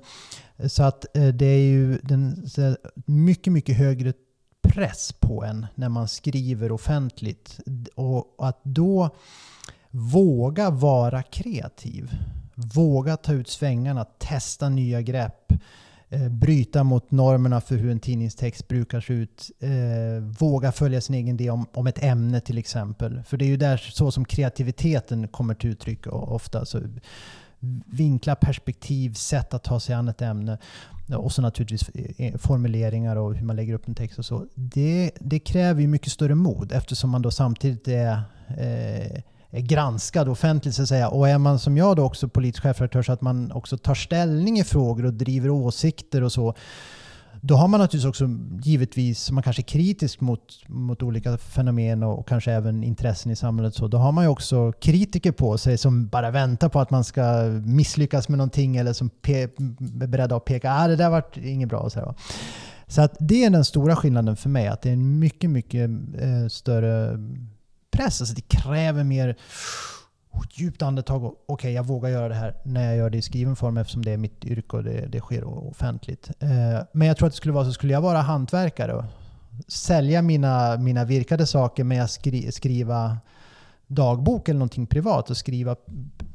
[0.67, 2.47] Så att eh, det är ju den,
[3.05, 4.13] mycket, mycket högre
[4.61, 7.59] press på en när man skriver offentligt.
[7.95, 9.09] Och att då
[9.89, 12.11] våga vara kreativ.
[12.55, 15.53] Våga ta ut svängarna, testa nya grepp.
[16.09, 19.51] Eh, bryta mot normerna för hur en tidningstext brukar se ut.
[19.59, 23.23] Eh, våga följa sin egen idé om, om ett ämne till exempel.
[23.23, 26.65] För det är ju där så som kreativiteten kommer till uttryck ofta.
[26.65, 26.81] Så
[27.85, 30.57] vinkla, perspektiv, sätt att ta sig an ett ämne.
[31.17, 34.47] Och så naturligtvis eh, eh, formuleringar och hur man lägger upp en text och så.
[34.55, 40.29] Det, det kräver ju mycket större mod eftersom man då samtidigt är, eh, är granskad
[40.29, 41.09] offentligt så att säga.
[41.09, 44.59] Och är man som jag då också politisk chefredaktör så att man också tar ställning
[44.59, 46.55] i frågor och driver åsikter och så
[47.41, 48.29] då har man naturligtvis också
[48.63, 53.75] givetvis, man kanske är kritisk mot, mot olika fenomen och kanske även intressen i samhället.
[53.75, 57.03] Så då har man ju också kritiker på sig som bara väntar på att man
[57.03, 59.49] ska misslyckas med någonting eller som är
[60.07, 61.79] beredda att peka att ah, det där vart inget bra.
[61.79, 62.15] Och så,
[62.87, 65.89] så att det är den stora skillnaden för mig, att det är en mycket, mycket
[66.19, 67.19] eh, större
[67.97, 68.21] press.
[68.21, 69.35] Alltså det kräver mer
[70.51, 73.21] djupt andetag och okej, okay, jag vågar göra det här när jag gör det i
[73.21, 76.29] skriven form eftersom det är mitt yrke och det, det sker offentligt.
[76.39, 76.49] Eh,
[76.91, 79.03] men jag tror att det skulle vara så, skulle jag vara hantverkare och
[79.67, 83.17] sälja mina, mina virkade saker med att skri, skriva
[83.87, 85.75] dagbok eller någonting privat och skriva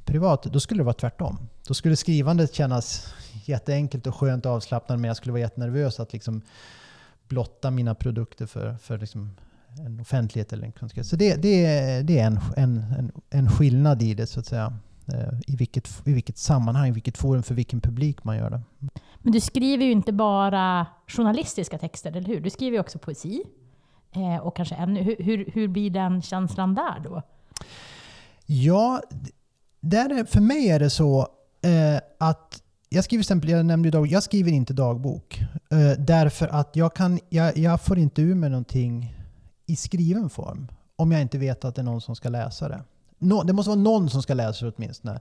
[0.05, 1.38] privat, då skulle det vara tvärtom.
[1.66, 6.12] Då skulle skrivandet kännas jätteenkelt och skönt och avslappnat men jag skulle vara jättenervös att
[6.12, 6.42] liksom
[7.29, 9.31] blotta mina produkter för, för liksom
[9.78, 11.04] en offentlighet eller en kunskap.
[11.04, 14.78] Så det, det, det är en, en, en, skillnad i det så att säga.
[15.06, 18.61] Eh, I vilket, I vilket sammanhang, i vilket forum, för vilken publik man gör det.
[19.18, 22.40] Men du skriver ju inte bara journalistiska texter, eller hur?
[22.40, 23.42] Du skriver ju också poesi.
[24.14, 27.22] Eh, och kanske ännu, hur, hur, hur blir den känslan där då?
[28.46, 29.02] Ja,
[29.80, 31.20] där för mig är det så
[31.62, 35.40] eh, att jag skriver exempel, jag nämnde dag, jag skriver inte dagbok.
[35.70, 39.14] Eh, därför att jag, kan, jag, jag får inte ur mig någonting
[39.72, 40.68] i skriven form.
[40.96, 42.82] Om jag inte vet att det är någon som ska läsa det.
[43.18, 45.20] No, det måste vara någon som ska läsa det åtminstone.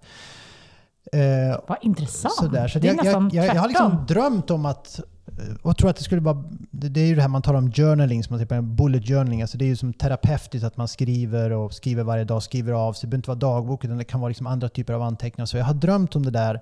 [1.12, 2.34] Eh, Vad intressant.
[2.34, 2.68] Sådär.
[2.68, 5.78] Så det är jag, nästan jag, jag, jag har liksom drömt om att eh, och
[5.78, 6.44] tror att det skulle vara...
[6.72, 9.42] Det är ju det här man talar om journaling, som man säger, bullet journaling.
[9.42, 12.94] Alltså det är ju som terapeutiskt att man skriver och skriver varje dag, skriver av
[12.94, 13.08] sig.
[13.08, 15.46] Det behöver inte vara dagbok, utan det kan vara liksom andra typer av anteckningar.
[15.46, 16.62] Så jag har drömt om det där.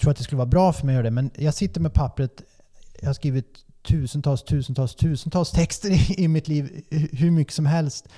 [0.00, 1.10] tror att det skulle vara bra för mig att göra det.
[1.10, 2.42] Men jag sitter med pappret.
[3.00, 6.84] Jag har skrivit tusentals, tusentals, tusentals texter i, i mitt liv.
[7.12, 8.08] Hur mycket som helst.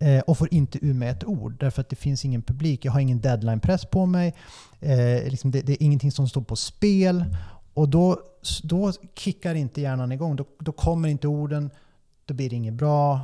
[0.00, 1.56] Eh, och får inte ur mig ett ord.
[1.60, 2.84] Därför att det finns ingen publik.
[2.84, 4.34] Jag har ingen deadline-press på mig.
[4.80, 7.24] Eh, liksom det, det, är ingenting som står på spel.
[7.74, 8.20] Och då,
[8.62, 10.36] då kickar inte hjärnan igång.
[10.36, 11.70] Då, då kommer inte orden.
[12.24, 13.20] Då blir det inget bra.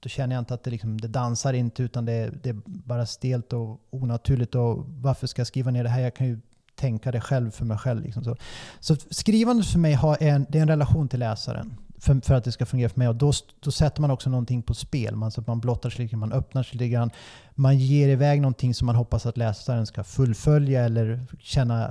[0.00, 3.06] Då känner jag inte att det, liksom, det dansar inte utan det, det är bara
[3.06, 4.54] stelt och onaturligt.
[4.54, 6.00] Och varför ska jag skriva ner det här?
[6.00, 6.40] Jag kan ju
[6.76, 8.02] tänka det själv för mig själv.
[8.02, 8.36] Liksom så.
[8.80, 12.44] så skrivandet för mig har en, det är en relation till läsaren för, för, att
[12.44, 13.08] det ska fungera för mig.
[13.08, 15.16] Och då, då sätter man också någonting på spel.
[15.16, 17.10] Man, så att man blottar sig lite man öppnar sig lite grann.
[17.54, 21.90] Man ger iväg någonting som man hoppas att läsaren ska fullfölja eller känna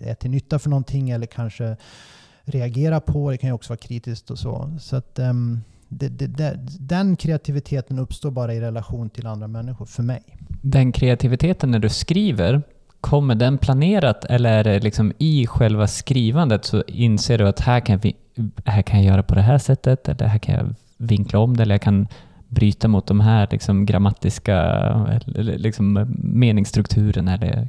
[0.00, 1.76] är till nytta för någonting eller kanske
[2.44, 3.30] reagera på.
[3.30, 4.76] Det kan ju också vara kritiskt och så.
[4.80, 9.86] så att, um, det, det, det, den kreativiteten uppstår bara i relation till andra människor,
[9.86, 10.22] för mig.
[10.62, 12.62] Den kreativiteten när du skriver,
[13.02, 17.80] kommer den planerat eller är det liksom i själva skrivandet så inser du att här
[17.80, 18.16] kan vi
[18.64, 21.62] här kan jag göra på det här sättet, eller här kan jag vinkla om det,
[21.62, 22.08] eller jag kan
[22.48, 27.28] bryta mot de här liksom, grammatiska liksom, meningsstrukturen.
[27.28, 27.68] Eller...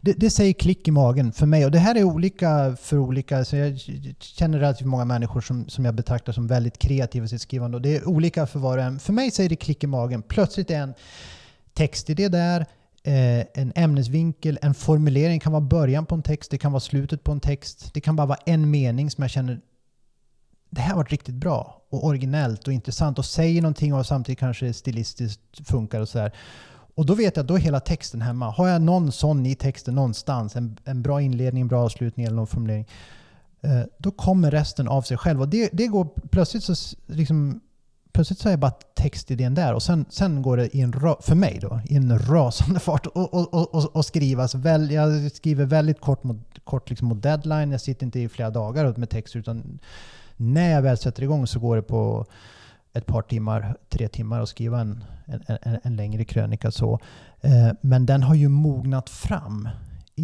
[0.00, 1.64] Det, det, säger klick i magen för mig.
[1.64, 3.44] Och det här är olika för olika.
[3.44, 3.78] Så jag
[4.18, 7.76] känner relativt många människor som, som jag betraktar som väldigt kreativa i sitt skrivande.
[7.76, 8.98] Och det är olika för var och en.
[8.98, 10.22] För mig säger det klick i magen.
[10.22, 10.94] Plötsligt är en
[11.74, 12.66] textidé där, eh,
[13.02, 16.80] Eh, en ämnesvinkel, en formulering Det kan vara början på en text, det kan vara
[16.80, 17.94] slutet på en text.
[17.94, 19.60] Det kan bara vara en mening som jag känner
[20.70, 24.72] det här var riktigt bra och originellt och intressant och säger någonting och samtidigt kanske
[24.72, 26.32] stilistiskt funkar och sådär.
[26.94, 28.50] Och då vet jag att då är hela texten hemma.
[28.50, 32.36] Har jag någon sån i texten någonstans, en, en bra inledning, en bra avslutning eller
[32.36, 32.86] någon formulering,
[33.60, 35.40] eh, då kommer resten av sig själv.
[35.40, 36.74] Och det, det går plötsligt så
[37.06, 37.60] liksom,
[38.12, 41.58] Plötsligt så är bara textidén där och sen, sen går det i en, för mig
[41.62, 44.54] då, i en rasande fart och, och, och, och skrivas.
[44.54, 47.70] Väl, jag skriver väldigt kort mot, kort liksom mot deadline.
[47.72, 49.78] Jag sitter inte i flera dagar med text utan
[50.36, 52.26] när jag väl sätter igång så går det på
[52.92, 56.70] ett par timmar, tre timmar att skriva en, en, en, en längre krönika.
[56.70, 56.98] Så.
[57.40, 59.68] Eh, men den har ju mognat fram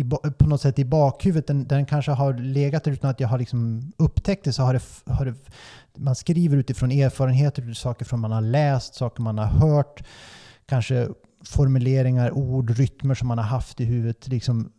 [0.01, 0.05] i,
[0.39, 1.47] på något sätt i bakhuvudet.
[1.47, 4.53] Den, den kanske har legat där utan att jag har liksom upptäckt det.
[4.53, 5.35] Så har det, har det,
[5.97, 10.05] man skriver utifrån erfarenheter, saker från man har läst, saker man har hört.
[10.67, 11.09] Kanske
[11.45, 14.29] formuleringar, ord, rytmer som man har haft i huvudet.
[14.29, 14.73] Liksom,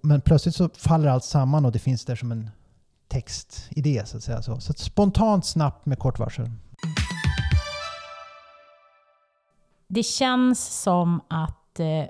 [0.00, 2.50] men plötsligt så faller allt samman och det finns där som en
[3.08, 4.42] textidé så att säga.
[4.42, 6.50] Så, så att spontant, snabbt med kort varsel.
[9.88, 12.04] Det känns som att eh,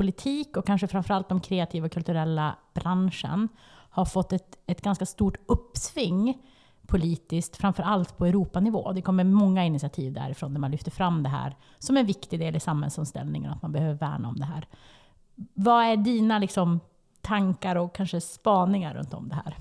[0.00, 3.48] politik och kanske framförallt de kreativa och kulturella branschen
[3.90, 6.38] har fått ett, ett ganska stort uppsving
[6.86, 8.92] politiskt, framförallt på Europanivå.
[8.92, 12.56] Det kommer många initiativ därifrån där man lyfter fram det här som en viktig del
[12.56, 14.66] i samhällsomställningen och att man behöver värna om det här.
[15.54, 16.80] Vad är dina liksom,
[17.20, 19.56] tankar och kanske spaningar runt om det här?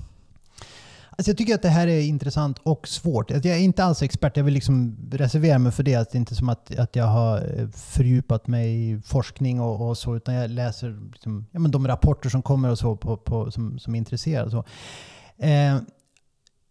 [1.20, 3.32] Alltså jag tycker att det här är intressant och svårt.
[3.32, 5.92] Alltså, jag är inte alls expert, jag vill liksom reservera mig för det.
[5.92, 9.98] det är inte som att, att jag har eh, fördjupat mig i forskning och, och
[9.98, 13.52] så, utan jag läser liksom, ja, men de rapporter som kommer och så på, på,
[13.52, 14.52] som, som är intresserade.
[14.52, 14.64] Så.
[15.38, 15.78] Eh,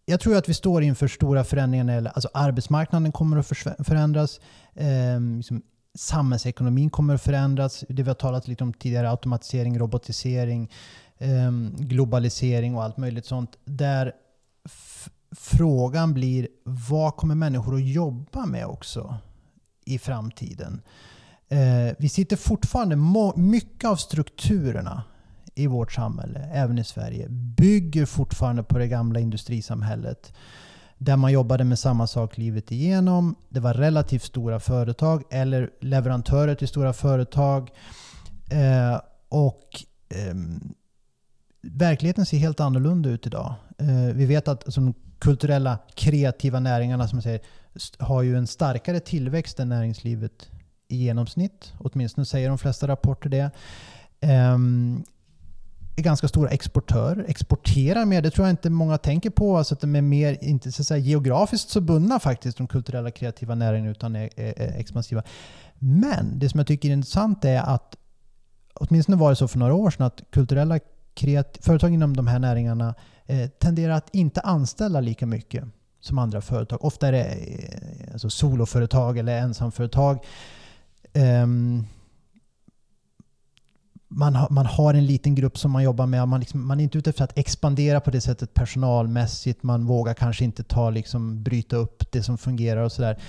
[0.05, 2.11] jag tror att vi står inför stora förändringar.
[2.13, 3.47] Alltså arbetsmarknaden kommer att
[3.87, 4.39] förändras.
[4.75, 5.61] Eh, liksom
[5.97, 7.83] samhällsekonomin kommer att förändras.
[7.89, 10.71] Det vi har talat lite om tidigare, automatisering, robotisering,
[11.17, 13.57] eh, globalisering och allt möjligt sånt.
[13.65, 14.13] Där
[15.31, 19.17] frågan blir, vad kommer människor att jobba med också
[19.85, 20.81] i framtiden?
[21.47, 22.95] Eh, vi sitter fortfarande,
[23.35, 25.03] mycket av strukturerna
[25.55, 30.33] i vårt samhälle, även i Sverige, bygger fortfarande på det gamla industrisamhället
[30.97, 33.35] där man jobbade med samma sak livet igenom.
[33.49, 37.69] Det var relativt stora företag eller leverantörer till stora företag.
[38.51, 40.35] Eh, och eh,
[41.61, 43.53] verkligheten ser helt annorlunda ut idag.
[43.77, 47.39] Eh, vi vet att de kulturella kreativa näringarna som säger,
[47.99, 50.49] har ju en starkare tillväxt än näringslivet
[50.87, 51.73] i genomsnitt.
[51.77, 53.51] Åtminstone säger de flesta rapporter det.
[54.53, 55.03] Um,
[55.95, 58.21] är ganska stora exportörer, exporterar mer.
[58.21, 59.57] Det tror jag inte många tänker på.
[59.57, 63.55] Alltså att de är mer, inte så säga, geografiskt så bundna faktiskt, de kulturella kreativa
[63.55, 65.23] näringarna, utan är, är, är, expansiva.
[65.79, 67.95] Men det som jag tycker är intressant är att,
[68.73, 70.79] åtminstone var det så för några år sedan, att kulturella
[71.61, 72.95] företag inom de här näringarna
[73.25, 75.63] eh, tenderar att inte anställa lika mycket
[76.01, 76.85] som andra företag.
[76.85, 80.25] Ofta är det eh, alltså soloföretag eller ensamföretag.
[81.13, 81.85] Um,
[84.07, 86.27] man, har, man har en liten grupp som man jobbar med.
[86.27, 89.63] Man, liksom, man är inte ute efter att expandera på det sättet personalmässigt.
[89.63, 93.19] Man vågar kanske inte ta, liksom, bryta upp det som fungerar och sådär.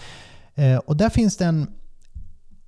[0.55, 1.67] Eh, och där finns det en,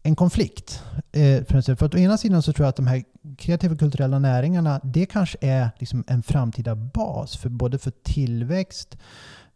[0.03, 0.83] en konflikt.
[1.13, 3.05] Eh, för att å ena sidan så tror jag att de här
[3.37, 8.97] kreativa kulturella näringarna, det kanske är liksom en framtida bas för både för tillväxt,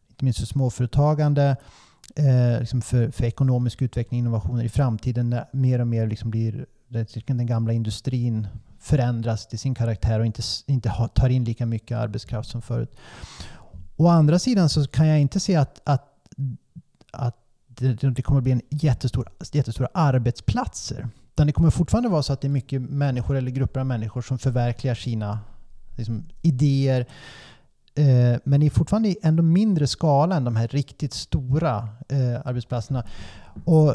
[0.09, 1.57] inte minst för småföretagande,
[2.16, 6.30] eh, liksom för, för ekonomisk utveckling och innovationer i framtiden när mer och mer liksom
[6.30, 6.66] blir
[7.26, 8.49] den gamla industrin
[8.80, 12.97] förändras till sin karaktär och inte, inte tar in lika mycket arbetskraft som förut.
[13.97, 16.05] Å andra sidan så kan jag inte se att, att,
[17.12, 17.36] att
[17.79, 21.09] det, kommer bli en jättestor, jättestora arbetsplatser.
[21.33, 24.22] Utan det kommer fortfarande vara så att det är mycket människor eller grupper av människor
[24.22, 25.39] som förverkligar sina
[25.97, 27.07] liksom, idéer.
[27.95, 33.05] Eh, men är fortfarande i ändå mindre skala än de här riktigt stora eh, arbetsplatserna.
[33.64, 33.95] Och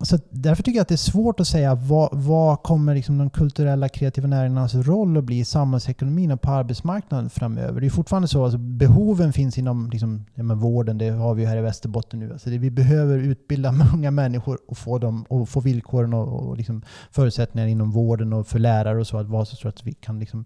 [0.00, 3.30] så därför tycker jag att det är svårt att säga vad, vad kommer liksom de
[3.30, 7.80] kulturella kreativa näringarnas roll att bli i samhällsekonomin och på arbetsmarknaden framöver.
[7.80, 11.42] Det är fortfarande så att alltså, behoven finns inom liksom, ja, vården, det har vi
[11.42, 12.32] ju här i Västerbotten nu.
[12.32, 16.56] Alltså det, vi behöver utbilda många människor och få, dem, och få villkoren och, och
[16.56, 20.20] liksom förutsättningar inom vården och för lärare och så att vara så att vi kan
[20.20, 20.44] liksom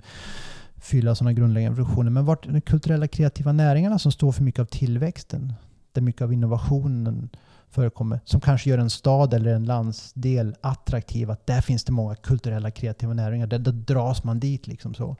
[0.76, 2.11] fylla sådana grundläggande funktioner.
[2.11, 5.53] Men vart de kulturella kreativa näringarna som står för mycket av tillväxten,
[5.92, 7.30] där mycket av innovationen
[7.73, 11.31] förekommer, som kanske gör en stad eller en landsdel attraktiv.
[11.31, 13.47] Att där finns det många kulturella kreativa näringar.
[13.47, 14.66] Där, där dras man dit.
[14.66, 15.16] liksom så.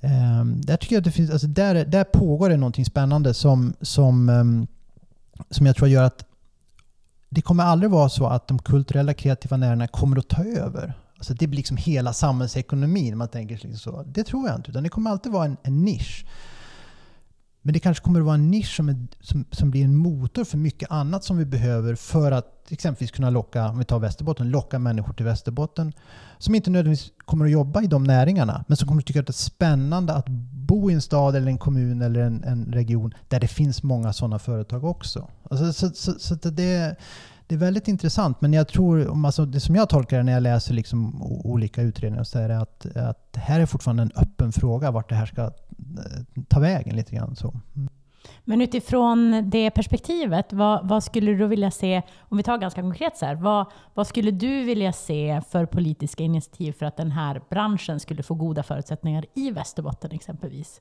[0.00, 4.28] Um, där, tycker jag det finns, alltså där, där pågår det någonting spännande som, som,
[4.28, 4.66] um,
[5.50, 6.24] som jag tror gör att
[7.28, 10.94] det kommer aldrig vara så att de kulturella kreativa näringarna kommer att ta över.
[11.16, 13.18] Alltså det blir liksom hela samhällsekonomin.
[13.18, 14.02] Man tänker liksom så.
[14.06, 14.70] Det tror jag inte.
[14.70, 16.26] Utan det kommer alltid vara en, en nisch.
[17.62, 20.44] Men det kanske kommer att vara en nisch som, är, som, som blir en motor
[20.44, 24.50] för mycket annat som vi behöver för att exempelvis kunna locka, om vi tar Västerbotten,
[24.50, 25.92] locka människor till Västerbotten
[26.38, 29.26] som inte nödvändigtvis kommer att jobba i de näringarna, men som kommer att tycka att
[29.26, 30.28] det är spännande att
[30.68, 34.12] bo i en stad eller en kommun eller en, en region där det finns många
[34.12, 35.28] sådana företag också.
[35.50, 36.96] Alltså, så, så, så det,
[37.48, 40.42] det är väldigt intressant, men jag tror, alltså det som jag tolkar det när jag
[40.42, 44.52] läser liksom olika utredningar, så är det att, att det här är fortfarande en öppen
[44.52, 45.50] fråga vart det här ska eh,
[46.48, 47.36] ta vägen lite grann.
[47.36, 47.54] Så.
[47.76, 47.88] Mm.
[48.44, 53.16] Men utifrån det perspektivet, vad, vad, skulle du vilja se, om vi tar ganska konkret
[53.16, 57.42] så här, vad, vad, skulle du vilja se för politiska initiativ för att den här
[57.50, 60.80] branschen skulle få goda förutsättningar i Västerbotten exempelvis?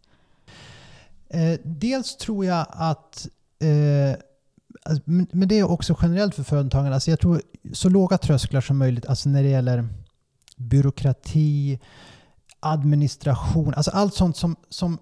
[1.30, 3.28] Eh, dels tror jag att
[3.60, 4.20] eh,
[4.84, 6.94] Alltså, men det är också generellt för företagen.
[6.94, 7.42] Alltså jag tror
[7.74, 9.88] så låga trösklar som möjligt alltså när det gäller
[10.58, 11.80] byråkrati,
[12.60, 14.98] administration, alltså allt sånt som, som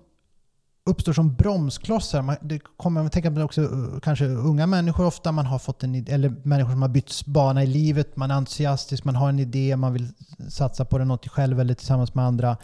[0.85, 2.21] uppstår som bromsklossar.
[2.21, 5.95] Man, det kommer, man tänker också eh, kanske unga människor ofta, man har fått en
[6.07, 9.75] eller människor som har bytt bana i livet, man är entusiastisk, man har en idé,
[9.75, 10.07] man vill
[10.49, 12.57] satsa på det något själv eller tillsammans med andra.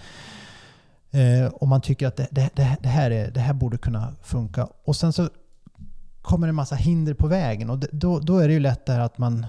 [1.12, 4.14] Eh, och man tycker att det, det, det, det, här är, det här borde kunna
[4.24, 4.68] funka.
[4.86, 5.30] Och sen så
[6.22, 9.00] kommer en massa hinder på vägen och då, då är det ju lätt det här
[9.00, 9.46] att man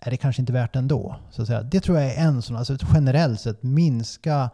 [0.00, 1.16] är det kanske inte värt ändå.
[1.30, 1.62] Så att säga.
[1.62, 4.50] Det tror jag är en sån, alltså generellt sett minska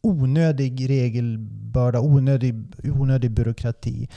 [0.00, 4.08] onödig regelbörda, onödig, onödig byråkrati.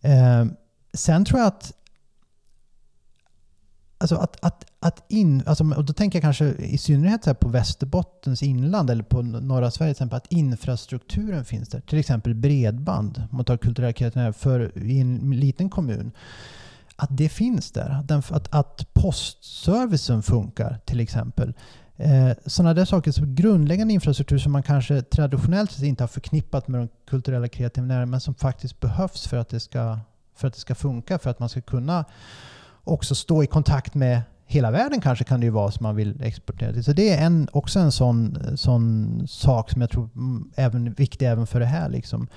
[0.00, 0.44] Eh,
[0.92, 1.72] sen tror jag att
[4.06, 7.48] Alltså att, att, att in, alltså, och då tänker jag kanske i synnerhet så på
[7.48, 11.80] Västerbottens inland eller på norra Sverige, till exempel, att infrastrukturen finns där.
[11.80, 16.12] Till exempel bredband, om man tar kulturella kreativa för i en liten kommun.
[16.96, 18.04] Att det finns där.
[18.30, 21.52] Att, att postservicen funkar till exempel.
[21.96, 26.68] Eh, sådana där saker, så grundläggande infrastruktur som man kanske traditionellt sett inte har förknippat
[26.68, 29.98] med de kulturella kreativa näringarna men som faktiskt behövs för att det ska,
[30.34, 32.04] för att det ska funka, för att man ska kunna
[32.86, 36.22] också stå i kontakt med hela världen kanske kan det ju vara som man vill
[36.22, 36.84] exportera till.
[36.84, 41.26] Så det är en, också en sån, sån sak som jag tror mm, är viktig
[41.26, 41.88] även för det här.
[41.88, 42.28] Liksom.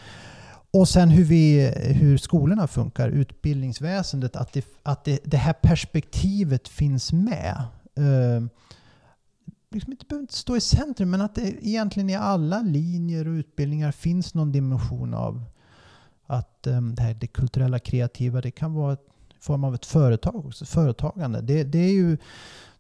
[0.72, 6.68] Och sen hur, vi, hur skolorna funkar, utbildningsväsendet, att, det, att det, det här perspektivet
[6.68, 7.64] finns med.
[8.00, 8.48] Uh,
[9.72, 13.34] liksom inte behöver inte stå i centrum, men att det egentligen i alla linjer och
[13.34, 15.44] utbildningar finns någon dimension av
[16.26, 18.98] att um, det här det kulturella kreativa, det kan vara
[19.40, 21.42] i form av ett företag också, företagande.
[21.42, 22.18] Det, det är ju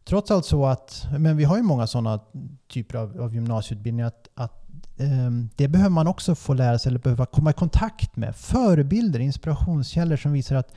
[0.04, 2.20] trots allt så att, men vi har ju många sådana
[2.68, 4.66] typer av, av gymnasieutbildningar, att, att
[4.98, 8.36] um, det behöver man också få lära sig eller behöva komma i kontakt med.
[8.36, 10.74] Förebilder, inspirationskällor som visar att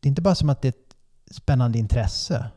[0.00, 0.96] det är inte bara som att det är ett
[1.30, 2.50] spännande intresse,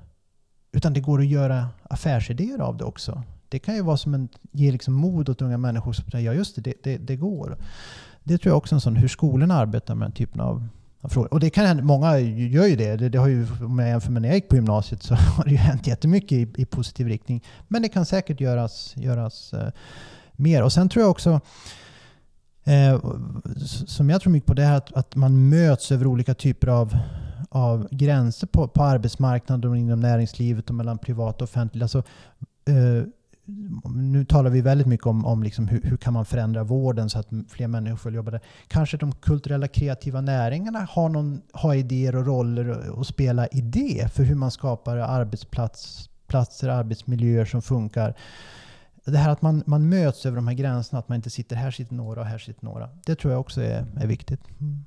[0.72, 3.24] utan det går att göra affärsidéer av det också.
[3.50, 6.34] Det kan ju vara som en, ge liksom mod åt unga människor som säger ja
[6.34, 7.58] just det, det, det, det går.
[8.24, 10.68] Det tror jag också är en sån hur skolorna arbetar med den typen av.
[11.02, 12.96] Och det kan hända, många gör ju det.
[12.96, 13.10] det.
[13.10, 13.18] det.
[13.18, 15.58] har ju, om jag jämför med när jag gick på gymnasiet så har det ju
[15.58, 17.44] hänt jättemycket i, i positiv riktning.
[17.68, 19.70] Men det kan säkert göras, göras eh,
[20.32, 20.64] mer.
[20.64, 21.42] Och sen tror jag också
[22.64, 23.00] eh,
[23.88, 26.98] som jag tror mycket på det här att, att man möts över olika typer av
[27.52, 31.84] av gränser på, på arbetsmarknaden och inom näringslivet och mellan privat och offentligt.
[31.84, 32.04] Alltså,
[32.66, 33.04] eh,
[33.96, 37.20] nu talar vi väldigt mycket om, om liksom hur, hur kan man förändra vården så
[37.20, 38.42] att fler människor får jobba där.
[38.68, 44.14] Kanske de kulturella kreativa näringarna har, någon, har idéer och roller och spela i det
[44.14, 48.14] för hur man skapar arbetsplatser, arbetsmiljöer som funkar.
[49.06, 51.72] Det här att man, man möts över de här gränserna, att man inte sitter här
[51.72, 52.90] sitter några och här sitter några.
[53.06, 54.42] Det tror jag också är, är viktigt.
[54.60, 54.86] Mm.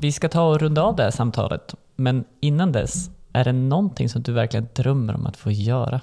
[0.00, 4.08] Vi ska ta och runda av det här samtalet, men innan dess, är det någonting
[4.08, 6.00] som du verkligen drömmer om att få göra?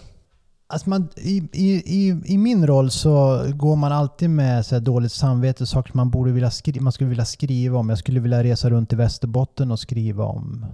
[0.68, 5.66] Alltså man, i, i, I min roll så går man alltid med så dåligt samvete,
[5.66, 7.90] saker man, borde vilja skri man skulle vilja skriva om.
[7.90, 10.66] Jag skulle vilja resa runt i Västerbotten och skriva om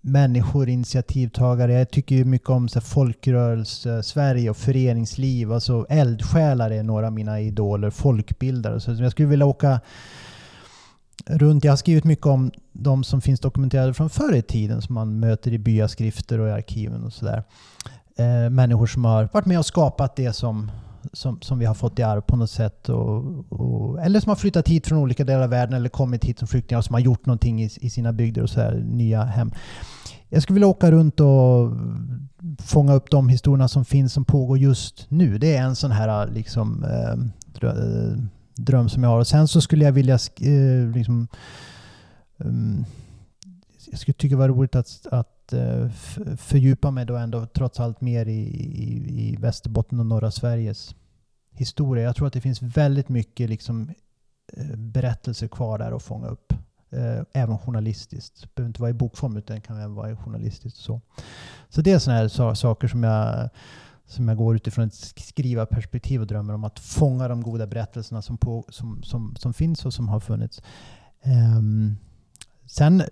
[0.00, 1.72] människor, initiativtagare.
[1.72, 5.52] Jag tycker ju mycket om så folkrörelse, Sverige och föreningsliv.
[5.52, 8.80] Alltså eldsjälar är några av mina idoler, folkbildare.
[8.80, 9.80] Så jag skulle vilja åka
[11.26, 11.64] runt.
[11.64, 15.20] Jag har skrivit mycket om de som finns dokumenterade från förr i tiden som man
[15.20, 17.44] möter i byaskrifter och i arkiven och sådär.
[18.20, 20.70] Eh, människor som har varit med och skapat det som,
[21.12, 22.88] som, som vi har fått i arv på något sätt.
[22.88, 26.38] Och, och, eller som har flyttat hit från olika delar av världen eller kommit hit
[26.38, 29.24] som flyktingar och som har gjort någonting i, i sina bygder och så här, nya
[29.24, 29.52] hem.
[30.28, 31.72] Jag skulle vilja åka runt och
[32.58, 35.38] fånga upp de historierna som finns som pågår just nu.
[35.38, 38.16] Det är en sån här liksom, eh, eh
[38.56, 39.18] dröm som jag har.
[39.18, 41.28] Och sen så skulle jag vilja eh, liksom,
[42.36, 42.84] um,
[43.90, 45.90] jag skulle tycka det var roligt att, att Eh,
[46.36, 50.94] fördjupa mig då ändå trots allt mer i, i, i Västerbotten och norra Sveriges
[51.52, 52.04] historia.
[52.04, 53.90] Jag tror att det finns väldigt mycket liksom,
[54.52, 56.52] eh, berättelser kvar där att fånga upp.
[56.92, 58.40] Eh, även journalistiskt.
[58.42, 60.78] Det behöver inte vara i bokform utan kan även vara journalistiskt.
[60.78, 61.00] Så,
[61.68, 63.50] så det är sådana här saker som jag
[64.10, 68.38] som jag går utifrån ett skrivarperspektiv och drömmer om att fånga de goda berättelserna som,
[68.38, 70.62] på, som, som, som finns och som har funnits.
[71.56, 71.96] Um,
[72.66, 73.02] sen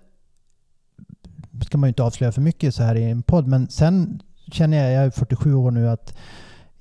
[1.65, 4.83] ska man ju inte avslöja för mycket så här i en podd, men sen känner
[4.83, 6.17] jag, jag är 47 år nu, att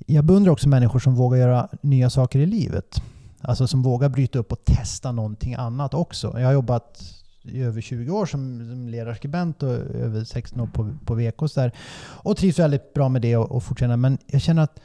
[0.06, 3.02] jag beundrar också människor som vågar göra nya saker i livet.
[3.40, 6.38] Alltså som vågar bryta upp och testa någonting annat också.
[6.38, 7.02] Jag har jobbat
[7.42, 11.54] i över 20 år som, som ledarskribent och över 16 år på, på VK.
[11.54, 11.72] Där.
[12.00, 13.96] Och trivs väldigt bra med det och, och fortsätter.
[13.96, 14.80] Men jag känner att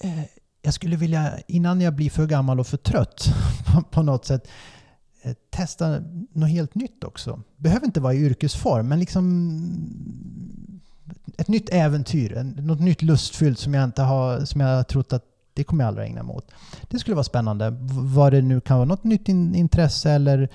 [0.00, 0.24] eh,
[0.62, 3.34] jag skulle vilja, innan jag blir för gammal och för trött
[3.66, 4.48] på, på något sätt,
[5.26, 6.02] Eh, testa
[6.32, 7.40] något helt nytt också.
[7.56, 9.32] Behöver inte vara i yrkesform, men liksom
[11.36, 12.42] ett nytt äventyr.
[12.62, 15.24] Något nytt lustfyllt som jag inte har, som jag trott att
[15.54, 16.50] det kommer jag aldrig ägna mig åt.
[16.88, 17.76] Det skulle vara spännande.
[17.90, 20.48] Vad det nu kan vara, något nytt in, intresse eller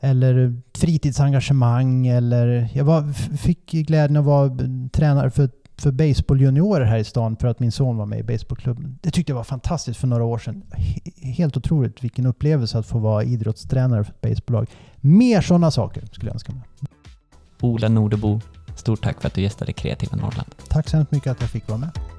[0.00, 4.58] eller fritidsengagemang eller jag var, fick glädjen att vara
[4.92, 8.98] tränare för, för baseball här i stan för att min son var med i baseballklubben.
[9.02, 10.62] Det tyckte jag var fantastiskt för några år sedan.
[11.22, 14.66] Helt otroligt vilken upplevelse att få vara idrottstränare för ett baseballlag.
[14.96, 16.62] Mer sådana saker skulle jag önska mig.
[17.60, 18.40] Ola Nordebo,
[18.76, 20.54] stort tack för att du gästade Kreativa Norrland.
[20.68, 22.15] Tack så hemskt mycket att jag fick vara med.